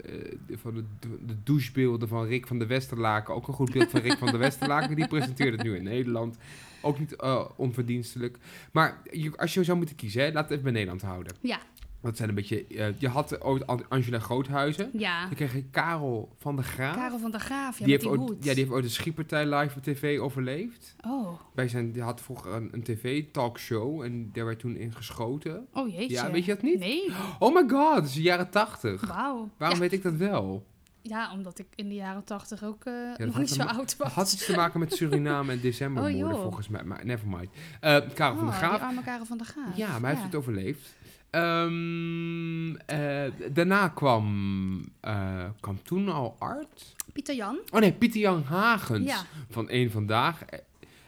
[0.55, 0.83] van de,
[1.25, 4.37] de douchebeelden van Rick van de Westerlaken, ook een goed beeld van Rick van de
[4.37, 6.37] Westerlaken, die presenteert het nu in Nederland.
[6.81, 7.15] Ook niet
[7.55, 8.37] onverdienstelijk.
[8.71, 11.35] Maar je, als je zou moeten kiezen, hè, laat het even bij Nederland houden.
[11.41, 11.59] Ja.
[12.01, 15.63] Dat zijn een beetje, eh, je had ooit An- Angela Groothuizen, Ja, dan kreeg je
[15.63, 16.95] Karel van der Graaf.
[16.95, 18.43] Karel van der Graaf, ja, die, met heeft die ooit, hoed.
[18.43, 20.95] ja, die heeft ooit een schietpartij live op tv overleefd.
[21.05, 25.67] Oh, Bij zijn, die had vroeger een, een tv-talkshow en daar werd toen in geschoten.
[25.73, 26.13] oh jeetje.
[26.15, 26.79] Ja, weet je dat niet?
[26.79, 29.07] Nee, Oh my god, dat is de jaren tachtig.
[29.07, 29.49] wauw.
[29.57, 30.65] Waarom ja, weet ik dat wel?
[31.01, 32.93] ja, omdat ik in de jaren tachtig ook eh,
[33.25, 34.11] nog niet zo oud was.
[34.13, 36.41] had iets te maken met Suriname en decembermoorden, Oh, joh.
[36.41, 36.83] volgens mij.
[36.83, 37.49] Maar nevermind.
[37.79, 38.77] Eh Karel van der Oh, Graaf.
[38.77, 39.75] Die arme Karel van der Graaf.
[39.77, 40.95] Ja, maar hij heeft het overleefd.
[41.29, 46.95] Ehm, eh, daarna kwam, eh, kwam toen al Art.
[47.13, 47.59] Pieter Jan.
[47.71, 49.25] Oh nee, Pieter Jan Hagens Ja.
[49.49, 50.41] van Eén Vandaag.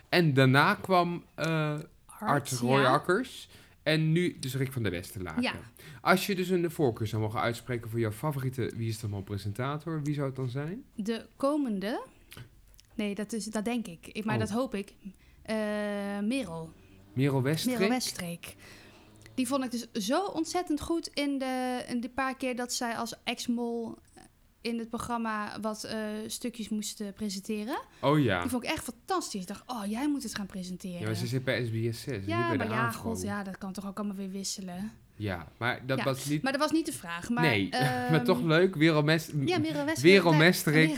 [0.10, 1.80] En daarna kwam eh
[2.20, 2.92] Art Roy ja.
[2.92, 3.50] Akkers.
[3.84, 5.42] En nu dus Rick van der Westerlaken.
[5.42, 5.54] Ja.
[6.02, 9.24] Als je dus een voorkeur zou mogen uitspreken voor jouw favoriete Wie is de Man
[9.24, 10.84] presentator, wie zou het dan zijn?
[10.96, 12.04] De komende...
[12.96, 14.08] Nee, dat, is, dat denk ik.
[14.08, 14.42] ik maar Oh.
[14.42, 14.94] dat hoop ik.
[16.24, 16.72] Merel.
[17.14, 17.74] Merel Westrik?
[17.74, 18.56] Merel Westreek.
[19.36, 22.96] Die vond ik dus zo ontzettend goed in de, in de paar keer dat zij
[22.96, 23.98] als ex-mol
[24.62, 27.80] in het programma wat eh, stukjes moest eh, presenteren.
[28.00, 28.42] Oh ja.
[28.42, 29.42] Die vond ik echt fantastisch.
[29.42, 31.00] Ik dacht, oh, jij moet het gaan presenteren.
[31.00, 33.74] Ja, ze zit bij SBS 6, Ja, bij maar de ja, god, ja, dat kan
[33.74, 34.92] toch ook allemaal weer wisselen.
[35.16, 36.42] Ja, maar dat Ja, was niet...
[36.44, 37.30] Maar dat was niet de vraag.
[37.30, 38.76] Maar, nee, maar ehm, toch leuk.
[38.76, 39.32] Wereldmest...
[39.46, 40.24] Ja, Merel Westreek.
[40.24, 40.98] Merel Westreek.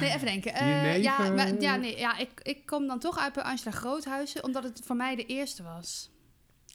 [0.00, 0.54] nee, even denken.
[0.54, 1.02] Eh, Jenever.
[1.02, 4.62] ja, maar, ja, nee, ja ik, ik kom dan toch uit bij Angela Groothuizen, omdat
[4.62, 6.10] het voor mij de eerste was.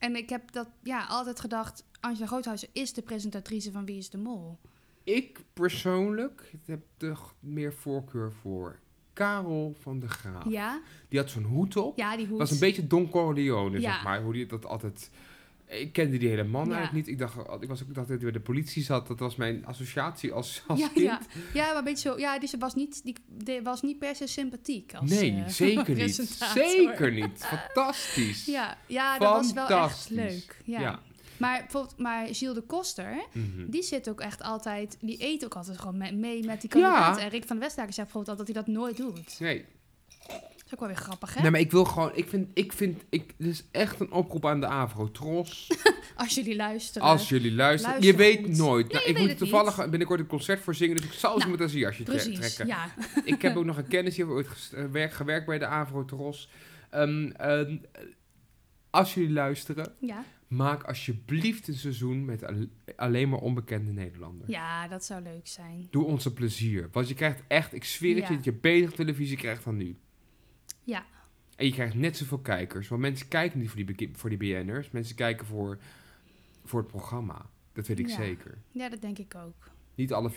[0.04, 4.10] En ik heb dat ja, altijd gedacht, Angela Groothuizen is de presentatrice van Wie is
[4.10, 4.60] de Mol.
[5.04, 8.80] Ik persoonlijk heb toch meer voorkeur voor
[9.14, 10.50] Karel van der Graaf.
[10.50, 11.98] Ja, Die had zo'n hoed op.
[11.98, 12.38] ja die hoed.
[12.40, 13.94] was een beetje Don Corleone, Ja.
[13.94, 14.22] zeg maar.
[14.24, 15.10] Hoe die dat altijd...
[15.80, 16.76] Ik kende die hele man Ja.
[16.76, 17.16] eigenlijk niet.
[17.16, 19.08] Ik dacht, ik was ook dacht dat hij bij de politie zat.
[19.08, 21.06] Dat was mijn associatie als, als ja, kind.
[21.06, 21.20] ja.
[21.54, 22.20] ja, maar een beetje zo.
[22.20, 24.94] Ja, die was niet, die, was niet per se sympathiek.
[24.96, 26.16] Als, nee, eh, zeker niet.
[26.54, 27.46] Zeker niet.
[27.46, 28.46] Fantastisch.
[28.58, 30.58] Ja, ja dat was wel echt leuk.
[30.66, 31.00] Ja.
[31.38, 33.70] Maar bijvoorbeeld, maar Gilles de Koster, Mhm.
[33.70, 36.82] die zit ook echt altijd, die eet ook altijd gewoon mee, mee met die Ja.
[36.82, 37.24] kandidaten.
[37.24, 39.40] En Rick van Westdaken zegt bijvoorbeeld altijd dat hij dat nooit doet.
[39.40, 39.66] Nee.
[40.74, 41.42] Ook wel weer grappig, hè?
[41.42, 42.12] nee, maar ik wil gewoon...
[42.16, 42.48] Ik vind...
[42.54, 45.72] Ik vind ik, dit is echt een oproep aan de Avro-tros.
[46.16, 47.08] Als jullie luisteren.
[47.08, 48.00] Als jullie luisteren.
[48.00, 48.92] Luister je weet nooit.
[48.94, 49.90] Nee, Nou, ik moet toevallig niet.
[49.90, 50.96] binnenkort een concert voor zingen.
[50.96, 52.68] Dus ik zal ze Nou, met een jasje Precies, trekken.
[52.68, 52.94] ja.
[53.34, 54.16] Ik heb ook nog een kennis.
[54.16, 56.50] Die heeft ooit ges- eh, werk, gewerkt bij de Avro-tros.
[56.90, 57.78] Ehm, ehm,
[58.90, 59.94] als jullie luisteren...
[60.00, 60.24] Ja.
[60.48, 62.66] Maak alsjeblieft een seizoen met al-
[62.96, 64.50] alleen maar onbekende Nederlanders.
[64.52, 65.88] ja, dat zou leuk zijn.
[65.92, 66.90] Doe ons een plezier.
[66.92, 69.98] Want je krijgt echt, ik zweer het je, dat je beter televisie krijgt dan nu.
[70.84, 71.06] Ja.
[71.56, 72.88] En je krijgt net zoveel kijkers.
[72.88, 74.92] Want mensen kijken niet voor die, voor die BN'ers.
[74.92, 75.78] Mensen kijken voor,
[76.66, 77.46] voor het programma.
[77.74, 78.16] Dat weet ik Ja.
[78.16, 78.58] zeker.
[78.72, 79.72] Ja, dat denk ik ook.
[79.96, 80.36] Niet alle 4,1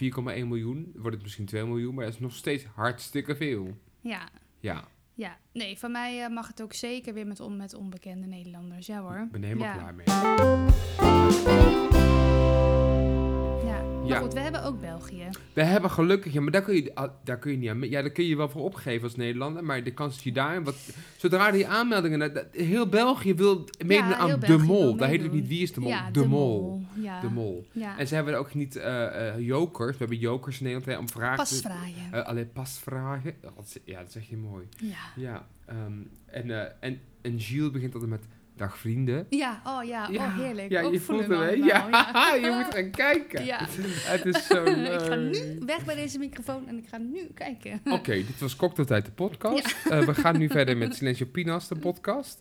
[0.49, 0.93] miljoen.
[0.97, 1.95] Wordt het misschien 2 miljoen.
[1.95, 3.77] Maar dat is nog steeds hartstikke veel.
[4.01, 4.29] Ja.
[4.61, 4.85] Ja,
[5.15, 8.87] Ja, nee, van mij eh, mag het ook zeker weer met, on met onbekende Nederlanders.
[8.87, 9.19] Ja hoor.
[9.19, 9.77] ik ben helemaal ja.
[9.77, 10.05] klaar mee.
[14.07, 14.25] Ja, maar Ja.
[14.25, 15.29] goed, we hebben ook België.
[15.53, 17.81] We hebben gelukkig, ja, maar daar kun je, ah, daar kun je niet aan.
[17.91, 19.65] Ja, daar kun je wel voor opgeven als Nederlander.
[19.65, 20.63] Maar de kans dat je daar.
[20.63, 20.75] Wat,
[21.17, 22.19] zodra die aanmeldingen.
[22.19, 24.97] dat- heel België wil meedoen Ja, aan De Mol.
[24.97, 25.89] Daar heet het niet Wie is de Mol?
[25.91, 26.83] Ja, de, Mol.
[26.95, 27.21] Ja.
[27.21, 27.67] De Mol.
[27.99, 29.91] En ze hebben ook niet eh, eh, jokers.
[29.93, 31.37] We hebben jokers in Nederland hè, om vragen.
[31.37, 32.13] Pasvragen.
[32.13, 33.35] eh, alleen pasvragen.
[33.45, 34.69] Oh, Ja, dat zeg je mooi.
[34.77, 34.97] ja.
[35.17, 35.47] Ja.
[35.67, 35.93] ehm,
[36.27, 38.23] en, eh, en, en Gilles begint altijd met...
[38.57, 39.27] Dag vrienden.
[39.31, 40.71] Ja, oh ja, oh heerlijk.
[40.71, 41.51] Ja, je voelt we hè?
[41.51, 43.45] Ja, je moet gaan kijken.
[43.45, 43.59] Ja.
[44.13, 44.93] Het is zo leuk.
[45.01, 47.81] ik ga nu weg bij deze microfoon en ik ga nu kijken.
[47.85, 49.77] Oké, dit was Cocktailtijd, de podcast.
[49.91, 52.41] Eh, we gaan nu verder met Silencio Pinas, de podcast.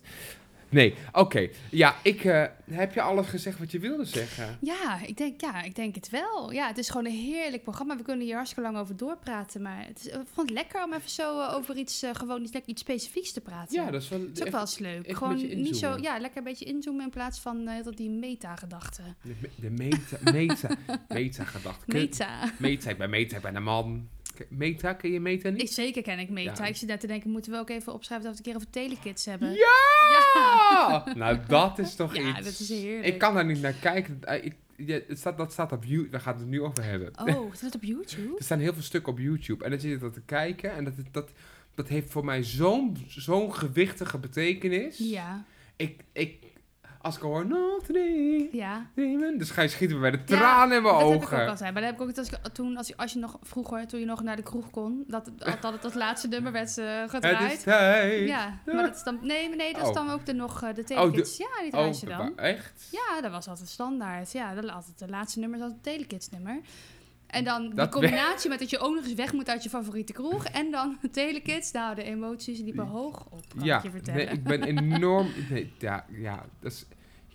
[0.68, 1.48] Nee, oké.
[1.70, 2.24] Ja, ik...
[2.24, 4.58] eh, heb je alles gezegd wat je wilde zeggen?
[4.60, 6.52] Ja, ik denk, ja, ik denk het wel.
[6.52, 7.96] Ja, het is gewoon een heerlijk programma.
[7.96, 9.62] We kunnen hier hartstikke lang over doorpraten.
[9.62, 12.42] Maar het is, ik vond het lekker om even zo eh, over iets, eh, gewoon
[12.42, 13.74] iets, lekker iets specifieks te praten.
[13.82, 14.18] Ja, dat is wel...
[14.18, 15.16] Dat is ook wel eens leuk.
[15.16, 19.02] Gewoon niet zo, ja, lekker een beetje inzoomen in plaats van eh, dat die meta-gedachte.
[19.22, 20.18] De, me- de meta...
[20.32, 20.68] Meta...
[21.08, 21.84] Meta-gedachte.
[21.90, 22.52] Kun- Meta.
[22.58, 24.08] Meta, ik ben meta, ik ben een man.
[24.48, 25.62] Meta, ken je meta niet?
[25.62, 26.62] Ik, zeker ken ik meta.
[26.62, 26.68] Ja.
[26.68, 28.70] Ik zit daar te denken, moeten we ook even opschrijven dat we een keer over
[28.70, 29.52] telekids hebben?
[29.52, 31.04] Ja!
[31.14, 32.44] Nou, dat is toch Ja, iets.
[32.44, 33.06] dat is heerlijk.
[33.06, 34.18] Ik kan daar niet naar kijken.
[34.22, 36.10] Eh, Ik, ja, het staat, dat staat op YouTube.
[36.10, 37.12] Daar gaat het nu over hebben.
[37.28, 38.36] Oh, dat op YouTube?
[38.38, 39.64] Er staan heel veel stukken op YouTube.
[39.64, 40.72] En dan zit je dat te kijken.
[40.72, 41.30] En dat, dat,
[41.74, 44.98] dat heeft voor mij zo'n zo'n gewichtige betekenis.
[44.98, 45.44] Ja,
[45.76, 46.36] Ik, ik,
[47.06, 48.86] als ik hoor, not drie, ja.
[48.94, 51.42] demon, dus ga je schieten bij de tranen in mijn dat heb ik ogen.
[51.42, 51.72] ook altijd.
[51.72, 54.00] Maar dat heb ik ook als, ik- toen, als, je- als je nog vroeger, toen
[54.00, 55.30] je nog naar de kroeg kon, dat
[55.60, 57.62] dat het laatste nummer werd het is gedraaid.
[57.62, 58.28] tijd.
[58.28, 59.94] Ja, maar dat is dan, nee, nee, dat is Oh.
[59.94, 61.36] dan ook de nog eh, de Oh, telekids.
[61.36, 62.32] ja, die draai Oh, je dan.
[62.36, 62.88] wa- echt?
[62.90, 64.32] Ja, dat was altijd standaard.
[64.32, 66.60] Ja, dat altijd de laatste nummer is altijd het telekids nummer.
[67.26, 69.68] En dan die Dat combinatie met dat je ook nog eens weg moet uit je
[69.68, 70.44] favoriete kroeg.
[70.44, 71.72] En dan telekids.
[71.72, 74.24] Nou, de emoties liepen hoog op, kan ja, ik je vertellen.
[74.24, 75.28] nee, ik ben enorm...
[75.50, 76.86] Nee, ja, ja, dat is...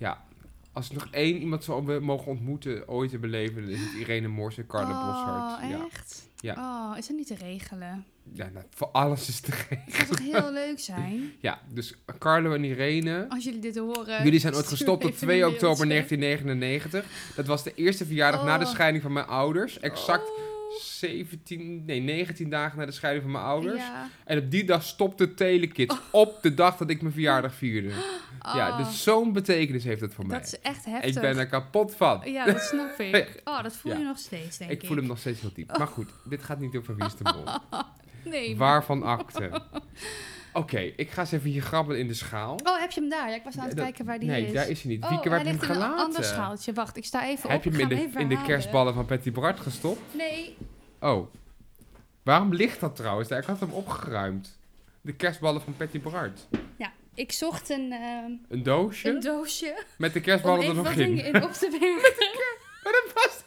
[0.02, 0.24] Ja,
[0.72, 4.28] als ik nog één iemand zou mogen ontmoeten, ooit te beleven, dan is het Irene
[4.28, 5.72] Mors en Carla oh, Boshart.
[5.72, 6.30] Ja, echt?
[6.40, 6.54] Ja.
[6.58, 8.06] Oh, is dat niet te regelen?
[8.34, 9.84] ja nou, voor alles is te geven.
[9.86, 11.32] Dat zou toch heel leuk zijn?
[11.40, 13.26] Ja, dus Carlo en Irene...
[13.30, 14.24] Als jullie dit horen.
[14.24, 16.18] Jullie zijn ooit gestopt op even 2 een oktober mailtje.
[16.18, 17.36] 1999.
[17.36, 18.72] Dat was de eerste verjaardag na de Oh.
[18.72, 19.80] scheiding van mijn ouders.
[19.80, 23.78] Exact Oh, 17, nee, 19 dagen na de scheiding van mijn ouders.
[23.78, 24.10] Ja.
[24.26, 25.96] En op die dag stopte Telekids.
[26.12, 27.90] Op de dag dat ik mijn verjaardag vierde.
[28.54, 30.38] Ja, Oh, dus zo'n betekenis heeft het voor mij.
[30.38, 31.16] Dat is echt heftig.
[31.16, 32.22] Ik ben er kapot van.
[32.26, 33.42] Ja, dat snap ik.
[33.44, 33.98] Oh, dat voel Ja.
[33.98, 34.82] je nog steeds, denk ik.
[34.82, 35.78] Ik voel hem nog steeds heel diep.
[35.78, 37.44] Maar goed, dit gaat niet over Wie is de Mol.
[38.24, 38.58] Nee.
[38.58, 39.50] Waarvan akte?
[40.54, 42.60] Oké, ik ga eens even hier grabbelen in de schaal.
[42.64, 43.30] Oh, heb je hem daar?
[43.30, 44.54] Ja, ik was aan het kijken waar die nee, is.
[44.54, 45.04] daar is hij niet.
[45.04, 46.06] Oh, Wieke, waar heb je hem ligt in een gelaten?
[46.06, 46.74] ander schaaltje.
[46.74, 47.64] Wacht, ik sta even Heb op.
[47.64, 50.02] je Ik hem in hem de, in kerstballen van Patty Bart gestopt?
[50.16, 50.58] Nee.
[51.00, 51.28] Oh.
[52.24, 53.30] Waarom ligt dat trouwens?
[53.30, 53.40] daar?
[53.40, 54.60] Ik had hem opgeruimd.
[55.02, 56.48] De kerstballen van Patty Bart.
[56.78, 60.84] Ja, ik zocht een, ehm, Een doosje een doosje met de om kerstballen er nog
[60.88, 61.16] wat in.
[61.16, 62.30] dingen in op te bergen.
[62.84, 63.41] Maar dat was...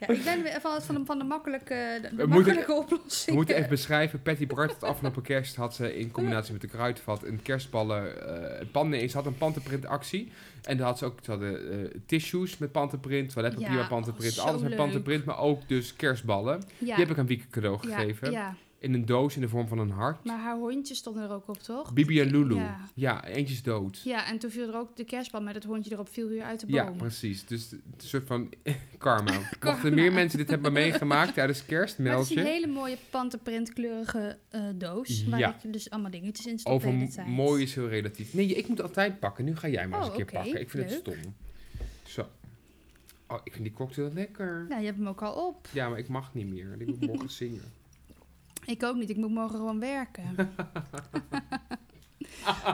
[0.00, 3.36] ja, ik ben weer van, van, de, van de makkelijke, de, makkelijke We oplossing.
[3.36, 4.22] moeten even beschrijven.
[4.22, 8.28] Patty Bart, het afgelopen kerst, had ze in combinatie met de kruidvat een kerstballen
[8.60, 8.88] eh pan.
[8.88, 10.32] Nee, ze had een pantenprint actie.
[10.62, 14.38] En daar had ze ook ze hadden, eh, tissues met pantenprint, toiletpapier Ja, met pantenprint,
[14.38, 16.62] oh, alles met pantenprint, maar ook dus kerstballen.
[16.78, 16.84] ja.
[16.94, 18.30] Die heb ik aan Wieke cadeau gegeven.
[18.30, 20.24] Ja, In een doos in de vorm van een hart.
[20.24, 21.92] Maar haar hondje stond er ook op, toch?
[21.92, 22.54] Bibi en Lulu.
[22.54, 22.80] Ja.
[22.94, 24.00] Ja, eentje is dood.
[24.04, 26.60] Ja, en toen viel er ook de kerstbal met het hondje erop, viel weer uit
[26.60, 26.74] de boom.
[26.76, 27.44] Ja, precies.
[27.46, 28.48] Dus een soort van
[28.98, 29.32] karma.
[29.60, 34.38] Mochten meer mensen dit hebben meegemaakt tijdens kerst, Maar het is een hele mooie pantenprintkleurige
[34.48, 35.24] eh, doos.
[35.24, 35.56] Waar Ja.
[35.62, 38.34] je dus allemaal dingetjes in stopt Over mooi is heel relatief.
[38.34, 39.44] Nee, ik moet altijd pakken.
[39.44, 40.60] Nu ga jij maar eens Oh, een keer pakken.
[40.60, 41.16] Ik vind het Leuk.
[41.18, 41.34] stom.
[42.06, 42.26] Zo.
[43.28, 44.66] Oh, ik vind die cocktail lekker.
[44.68, 45.68] Nou, je hebt hem ook al op.
[45.72, 46.76] Ja, maar ik mag niet meer.
[46.78, 47.62] Ik moet morgen zingen.
[48.70, 50.24] Ik ook niet, ik moet morgen gewoon werken.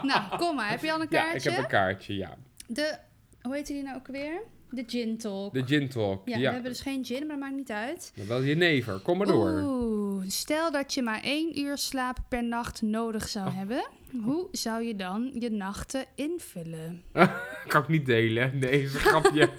[0.02, 0.70] nou, kom maar.
[0.70, 1.50] Heb je al een Ja, kaartje?
[1.50, 2.36] ik heb een kaartje, ja.
[2.66, 2.98] De,
[3.42, 4.42] hoe heet die nou ook weer?
[4.70, 5.54] De Gin Talk.
[5.54, 6.28] De gin talk.
[6.28, 8.12] ja, Ja, we hebben dus geen gin, maar dat maakt niet uit.
[8.16, 8.98] Maar wel jenever.
[9.00, 9.60] Kom maar door.
[9.62, 13.56] Oeh, stel dat je maar één uur slaap per nacht nodig zou Oh.
[13.56, 13.86] hebben.
[14.24, 17.02] Hoe zou je dan je nachten invullen?
[17.66, 18.58] Kan ik niet delen.
[18.58, 19.50] Nee, is een grapje.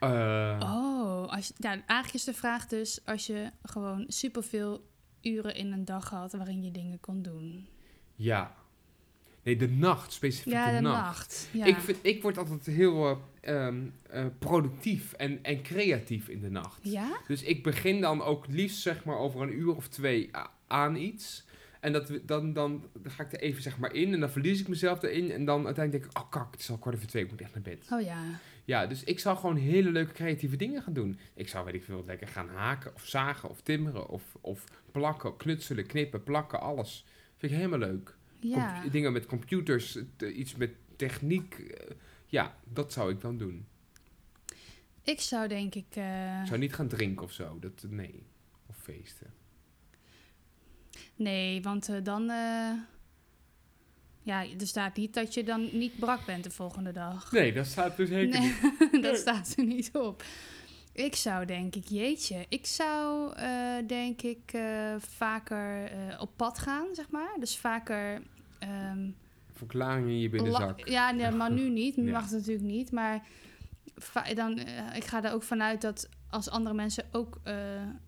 [0.00, 0.85] Eh, Oh,
[1.30, 4.88] als je, ja, eigenlijk is de vraag dus als je gewoon superveel
[5.22, 7.68] uren in een dag had waarin je dingen kon doen.
[8.14, 8.54] Ja.
[9.42, 10.12] Nee, de nacht.
[10.12, 11.04] Specifiek Ja, de, de nacht.
[11.04, 11.48] nacht.
[11.52, 11.64] Ja.
[11.64, 16.50] Ik, vind, ik word altijd heel eh, ehm, eh, productief en, en creatief in de
[16.50, 16.78] nacht.
[16.82, 17.20] Ja?
[17.26, 20.30] Dus ik begin dan ook liefst zeg maar over een uur of twee
[20.66, 21.44] aan iets.
[21.80, 24.60] En dat, dan, dan, dan ga ik er even zeg maar in en dan verlies
[24.60, 25.30] ik mezelf erin.
[25.30, 27.40] En dan uiteindelijk denk ik, oh kak, het is al kwart over twee, ik moet
[27.40, 27.86] echt naar bed.
[27.90, 28.22] Oh ja.
[28.66, 31.18] Ja, dus ik zou gewoon hele leuke creatieve dingen gaan doen.
[31.34, 35.36] Ik zou, weet ik veel, lekker gaan haken of zagen of timmeren of, of plakken,
[35.36, 37.04] knutselen, knippen, plakken, alles.
[37.36, 38.16] Vind ik helemaal leuk.
[38.40, 38.88] Ja.
[38.88, 41.54] Dingen met computers, te- iets met techniek.
[41.58, 41.90] eh,
[42.26, 43.66] ja, dat zou ik dan doen.
[45.02, 45.86] Ik zou denk ik...
[45.90, 47.58] eh, Ik zou niet gaan drinken of zo.
[47.58, 48.22] Dat, nee.
[48.66, 49.32] Of feesten.
[51.16, 52.30] Nee, want eh, dan...
[54.26, 57.32] Ja, er staat niet dat je dan niet brak bent de volgende dag.
[57.32, 58.54] Nee, dat staat dus zeker Nee,
[58.92, 59.02] niet.
[59.06, 60.22] dat staat er niet op.
[60.92, 66.58] Ik zou denk ik, jeetje, ik zou eh, denk ik eh, vaker eh, op pad
[66.58, 67.36] gaan, zeg maar.
[67.38, 68.22] Dus vaker...
[68.58, 69.08] ehm,
[69.52, 70.88] Verklaring in je binnenzak.
[70.88, 71.96] Ja, nee, maar nu niet.
[71.96, 72.12] Nu Ja.
[72.12, 72.90] mag het natuurlijk niet.
[72.92, 73.22] Maar
[74.34, 74.58] dan,
[74.94, 77.38] ik ga er ook vanuit dat als andere mensen ook...
[77.42, 77.54] eh,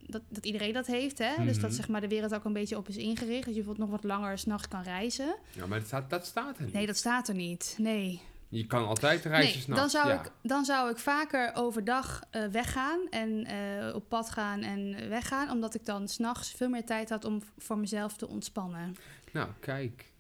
[0.07, 1.45] dat, dat iedereen dat heeft, hè.
[1.45, 1.73] Dus dat Mhm.
[1.79, 3.45] zeg maar de wereld ook een beetje op is ingericht.
[3.45, 5.37] Dat je bijvoorbeeld nog wat langer s'nachts kan reizen.
[5.53, 6.73] Ja, maar dat staat, dat staat er niet.
[6.73, 7.75] Nee, dat staat er niet.
[7.79, 8.21] Nee.
[8.51, 9.81] Je kan altijd reizen nee, s'nachts.
[9.93, 10.21] dan, zou ja.
[10.25, 15.51] ik, dan zou ik vaker overdag eh, weggaan en eh, op pad gaan en weggaan.
[15.51, 18.97] Omdat ik dan s'nachts veel meer tijd had om voor mezelf te ontspannen.
[19.33, 20.13] Nou, kijk.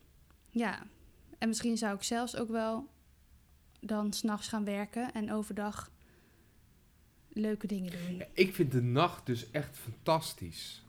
[0.50, 0.78] Ja,
[1.38, 2.86] en misschien zou ik zelfs ook wel
[3.80, 5.90] dan s'nachts gaan werken en overdag
[7.32, 8.22] leuke dingen doen.
[8.32, 10.82] Ik vind de nacht dus echt fantastisch.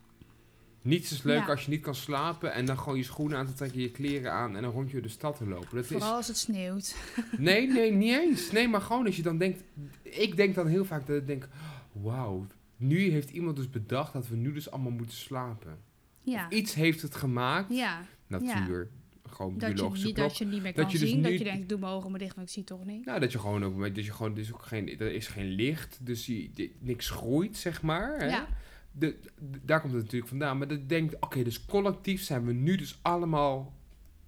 [0.82, 1.46] Niets is leuk Ja.
[1.48, 4.32] als je niet kan slapen en dan gewoon je schoenen aan te trekken, je kleren
[4.32, 5.76] aan en dan rond je door de stad te lopen.
[5.76, 5.92] Dat is...
[5.92, 6.96] Vooral als het sneeuwt.
[7.38, 8.52] Nee, nee, niet eens.
[8.52, 9.64] Nee, maar gewoon als je dan denkt...
[10.02, 11.48] Ik denk dan heel vaak dat ik denk...
[11.92, 15.78] Wauw, nu heeft iemand dus bedacht dat we nu dus allemaal moeten slapen.
[16.22, 17.74] Ja, Iets heeft het gemaakt.
[17.74, 18.06] ja.
[18.28, 18.90] Natuur.
[19.32, 21.22] Gewoon Dat je, niet, dat je niet meer Dat kan dus zien.
[21.24, 23.06] Dat je denkt, ik doe mijn ogen maar dicht, want ik zie toch niet.
[23.06, 23.96] Nou, dat je gewoon ook...
[23.96, 27.58] Dat je gewoon, er is ook geen, er is geen licht, dus je, niks groeit,
[27.58, 28.18] zeg maar.
[28.20, 28.26] Hè?
[28.26, 28.48] Ja,
[28.92, 29.18] De,
[29.52, 30.58] de- daar komt het natuurlijk vandaan.
[30.58, 33.74] Maar dat denkt, oké, dus collectief zijn we nu dus allemaal...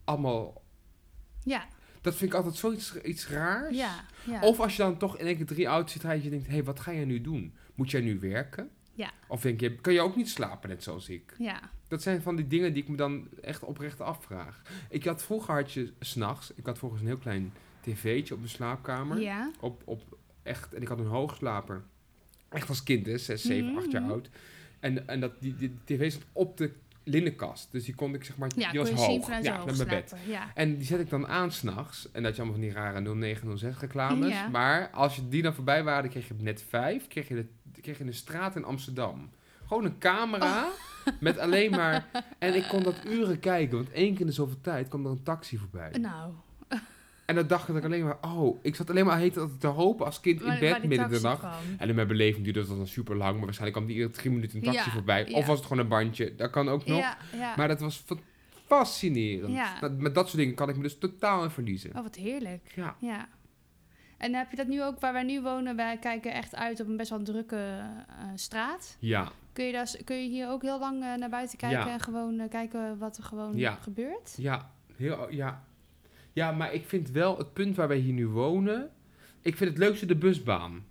[0.04, 0.62] Allemaal...
[1.44, 1.68] ja,
[2.02, 3.78] Dat vind ik altijd zoiets iets raars.
[3.78, 4.06] ja.
[4.28, 4.42] ja.
[4.42, 6.54] Of als je dan toch in één keer drie auto's zit rijden, je denkt, hé,
[6.54, 7.54] hey, wat ga jij nu doen?
[7.76, 8.70] Moet jij nu werken?
[9.02, 9.12] Ja.
[9.28, 11.36] Of denk je, kan je ook niet slapen, net zoals ik?
[11.38, 11.60] ja.
[11.88, 14.62] Dat zijn van die dingen die ik me dan echt oprecht afvraag.
[14.90, 18.52] Ik had vroeger had je s'nachts, ik had vroeger een heel klein tv'tje op mijn
[18.52, 19.20] slaapkamer.
[19.20, 21.84] Ja, Op, op echt, en ik had een hoogslaper.
[22.50, 24.12] Echt als kind, hè, 6, 7, 8 jaar Mhm.
[24.12, 24.30] oud.
[24.80, 26.72] En, en dat, die, die, tv zat op de
[27.04, 27.72] linnenkast.
[27.72, 29.28] Dus die kon ik zeg maar, ja die was hoog.
[29.28, 30.16] ja, de met mijn bed.
[30.28, 30.52] Ja.
[30.54, 32.12] En die zet ik dan aan s'nachts.
[32.12, 34.30] En dat je allemaal van die rare 0906 reclames.
[34.30, 34.48] Ja.
[34.48, 37.08] Maar als je die dan voorbij waren, kreeg je net 5.
[37.08, 39.30] Kreeg je, de, kreeg je een straat in Amsterdam.
[39.66, 40.68] Gewoon een camera
[41.06, 41.14] Oh.
[41.20, 42.06] met alleen maar...
[42.40, 43.78] En ik kon dat uren kijken.
[43.78, 45.92] Want één keer in de zoveel tijd kwam er een taxi voorbij.
[46.00, 46.34] Nou,
[47.32, 48.18] En dan dacht ik alleen maar...
[48.22, 51.20] Oh, ik zat alleen maar heet te hopen als kind in bed midden in de
[51.22, 51.40] nacht.
[51.40, 51.52] kwam.
[51.78, 53.36] En in mijn beleving duurde dat dan super lang.
[53.36, 55.26] Maar waarschijnlijk kwam die iedere drie minuten een taxi Ja, voorbij.
[55.30, 55.38] ja.
[55.38, 56.36] Of was het gewoon een bandje.
[56.36, 56.98] Dat kan ook nog.
[57.00, 57.18] Ja.
[57.58, 58.16] Maar dat was fa-
[58.66, 59.58] fascinerend.
[59.82, 61.96] Dat- met dat soort dingen kan ik me dus totaal in verliezen.
[61.96, 62.74] Oh, wat heerlijk.
[63.00, 63.28] Ja.
[64.18, 65.76] En heb je dat nu ook waar wij nu wonen?
[65.76, 68.98] Wij kijken echt uit op een best wel drukke eh, straat.
[69.00, 71.92] Ja, Kun je, daar, kun je hier ook heel lang eh, naar buiten kijken Ja.
[71.94, 73.78] en gewoon eh, kijken wat er gewoon Ja.
[73.82, 74.34] gebeurt?
[74.38, 75.64] ja, heel, ja.
[76.34, 78.92] Ja, maar ik vind wel het punt waar wij hier nu wonen...
[79.44, 80.86] Ik vind het leukste de busbaan.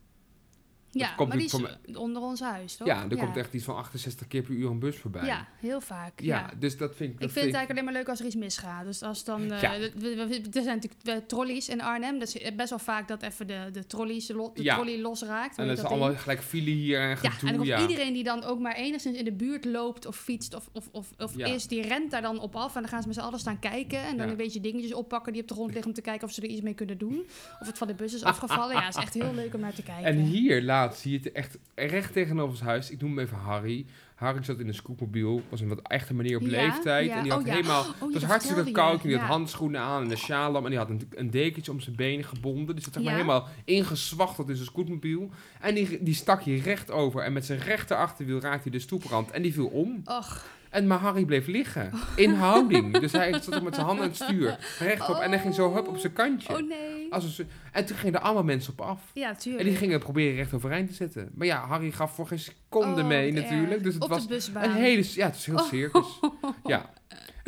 [0.93, 2.87] Ja, dat komt maar die is van- onder ons huis, toch?
[2.87, 5.25] Ja, er komt echt iets van 68 keer per uur een bus voorbij.
[5.27, 6.21] Ja, heel vaak.
[6.21, 6.51] Ja, Ja.
[6.59, 7.21] dus dat vind ik...
[7.21, 8.85] Ik vind het eigenlijk alleen maar leuk als er iets misgaat.
[8.85, 9.53] Dus als dan...
[9.53, 9.79] eh, Ja.
[9.79, 12.19] we- we- we- er zijn natuurlijk eh, trolleys in Arnhem.
[12.19, 14.75] Dat is best wel vaak dat even de, de, trolleys, de Ja.
[14.75, 15.59] trolley losraakt.
[15.59, 17.49] En dat is allemaal gelijk file hier en Ja, gedoe.
[17.51, 20.17] en dan Ja, komt iedereen die dan ook maar enigszins in de buurt loopt of
[20.17, 21.47] fietst of, of, of, of Ja.
[21.47, 22.75] is, die rent daar dan op af.
[22.75, 24.03] En dan gaan ze met z'n allen staan kijken.
[24.03, 24.31] En dan Ja.
[24.33, 26.49] een beetje dingetjes oppakken die op de grond liggen om te kijken of ze er
[26.49, 27.27] iets mee kunnen doen.
[27.61, 28.77] Of het van de bus is afgevallen.
[28.77, 30.05] Ja, is echt heel leuk om naar te kijken.
[30.05, 32.91] En hier zie je het echt recht tegenover ons huis.
[32.91, 33.87] Ik noem hem even Harry.
[34.15, 35.43] Harry zat in een scootmobiel.
[35.49, 37.07] Was een wat echte manier op Ja, leeftijd.
[37.07, 37.17] ja.
[37.17, 37.53] En die had Oh, ja.
[37.53, 37.81] helemaal...
[37.81, 39.03] Oh, het was hartstikke koud.
[39.03, 40.57] En die had handschoenen aan en een sjaal.
[40.57, 42.75] En die had een, een dekentje om zijn benen gebonden.
[42.77, 45.31] Dus het zeg maar helemaal ingezwachteld in zijn scootmobiel.
[45.61, 47.23] En die, die stak hier recht over.
[47.23, 49.31] En met zijn rechter achterwiel raakte hij de stoeprand.
[49.31, 50.01] En die viel om.
[50.05, 51.91] Och, En maar Harry bleef liggen.
[52.17, 52.99] In houding.
[52.99, 54.59] Dus hij zat met zijn handen aan het stuur.
[54.79, 55.17] Rechtop.
[55.17, 56.53] En hij ging zo hup op zijn kantje.
[56.53, 57.13] oh nee.
[57.13, 59.01] Als een, en toen gingen er allemaal mensen op af.
[59.15, 59.65] Ja, En tuurlijk.
[59.69, 61.31] die gingen proberen recht overeind te zetten.
[61.35, 63.83] Maar ja, Harry gaf voor geen seconde Oh, mee natuurlijk.
[63.83, 65.05] Dus het op was een hele...
[65.15, 65.69] Ja, het is heel Oh.
[65.69, 66.21] circus.
[66.65, 66.91] Ja.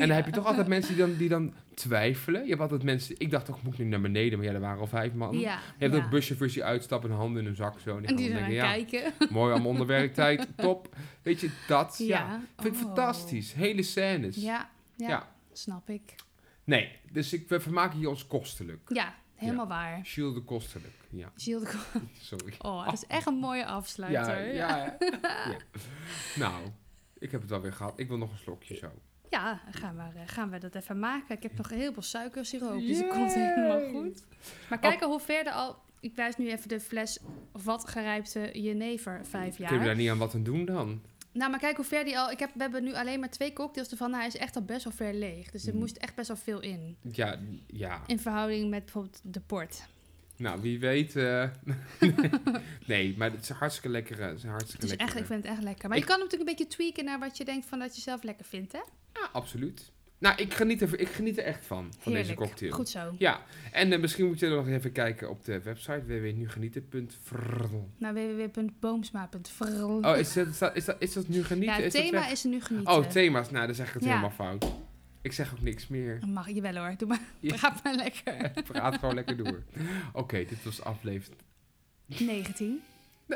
[0.03, 2.43] En dan heb je toch altijd mensen die dan, die dan twijfelen.
[2.43, 3.15] Je hebt altijd mensen...
[3.19, 4.39] Ik dacht toch, moet ik nu naar beneden?
[4.39, 5.39] Maar ja, er waren al vijf man.
[5.39, 7.97] Je hebt ook buschauffeurs die uitstappen en handen in hun zak zo.
[7.97, 9.13] En die, En die dan denken, ja, kijken.
[9.31, 10.47] mooi allemaal onder werktijd.
[10.57, 10.97] Top.
[11.23, 11.95] Weet je, dat.
[11.99, 12.41] Ja.
[12.57, 12.87] Vind ik Oh.
[12.87, 13.53] fantastisch.
[13.53, 14.37] Hele scènes.
[14.37, 16.15] Ja, ja, snap ik.
[16.65, 18.81] Nee, dus ik, we vermaken hier ons kostelijk.
[18.89, 20.01] Ja, helemaal waar.
[20.05, 20.95] Shield de kostelijk.
[21.11, 21.79] Ja, Gilles de
[22.21, 22.55] sorry.
[22.59, 24.55] Oh, dat is echt een mooie afsluiter.
[24.55, 24.97] ja, ja.
[25.51, 25.57] ja.
[26.37, 26.63] Nou,
[27.19, 27.99] ik heb het alweer gehad.
[27.99, 28.91] Ik wil nog een slokje zo.
[29.33, 31.37] Ja, gaan we, eh, gaan we dat even maken.
[31.37, 34.23] Ik heb nog heel veel suikersiroop, dus het komt helemaal goed.
[34.69, 35.77] Maar kijken hoe ver er al...
[36.01, 37.19] Ik wijs nu even de fles
[37.53, 39.85] wat gerijpte jenever, vijf Kun je jaar.
[39.85, 41.01] daar niet aan wat aan doen dan?
[41.33, 42.31] Nou, maar kijk hoe ver die al...
[42.31, 44.09] Ik heb, we hebben nu alleen maar twee cocktails ervan.
[44.11, 45.51] Nou, hij is echt al best wel ver leeg.
[45.51, 45.79] Dus er Mm.
[45.79, 46.97] moest echt best wel veel in.
[47.13, 48.01] Ja, ja.
[48.07, 49.87] In verhouding met bijvoorbeeld de port.
[50.37, 51.17] Nou, wie weet.
[51.17, 51.49] eh,
[52.87, 54.23] nee, maar het is hartstikke lekker.
[54.23, 55.07] Het is hartstikke Het is lekker.
[55.07, 55.89] echt, ik vind het echt lekker.
[55.89, 57.95] Maar Ik- je kan hem natuurlijk een beetje tweaken naar wat je denkt van dat
[57.97, 58.81] je zelf lekker vindt, hè?
[59.13, 59.91] Ja, absoluut.
[60.19, 62.73] Nou, ik geniet er, ik geniet er echt van, van deze cocktail.
[62.73, 63.15] Goed zo.
[63.19, 63.43] Ja,
[63.73, 67.89] en eh, misschien moet je er nog even kijken op de website www.nugenieten.frl.
[67.99, 70.01] Naar www.boomsma.frl.
[70.03, 71.77] Oh, is dat, is dat, is dat, is dat nu genieten?
[71.77, 72.93] ja, het Is thema is er nu genieten.
[72.95, 73.51] Oh, thema's.
[73.51, 74.09] Nou, dan zeg ik het Ja.
[74.09, 74.73] helemaal fout.
[75.23, 76.19] Ik zeg ook niks meer.
[76.27, 76.95] Mag je wel hoor.
[76.97, 77.21] Doe maar.
[77.41, 77.57] Ja.
[77.57, 78.53] Praat maar lekker.
[78.73, 79.63] Praat gewoon lekker door.
[80.13, 81.41] Oké, dit was aflevering
[82.07, 82.81] 19.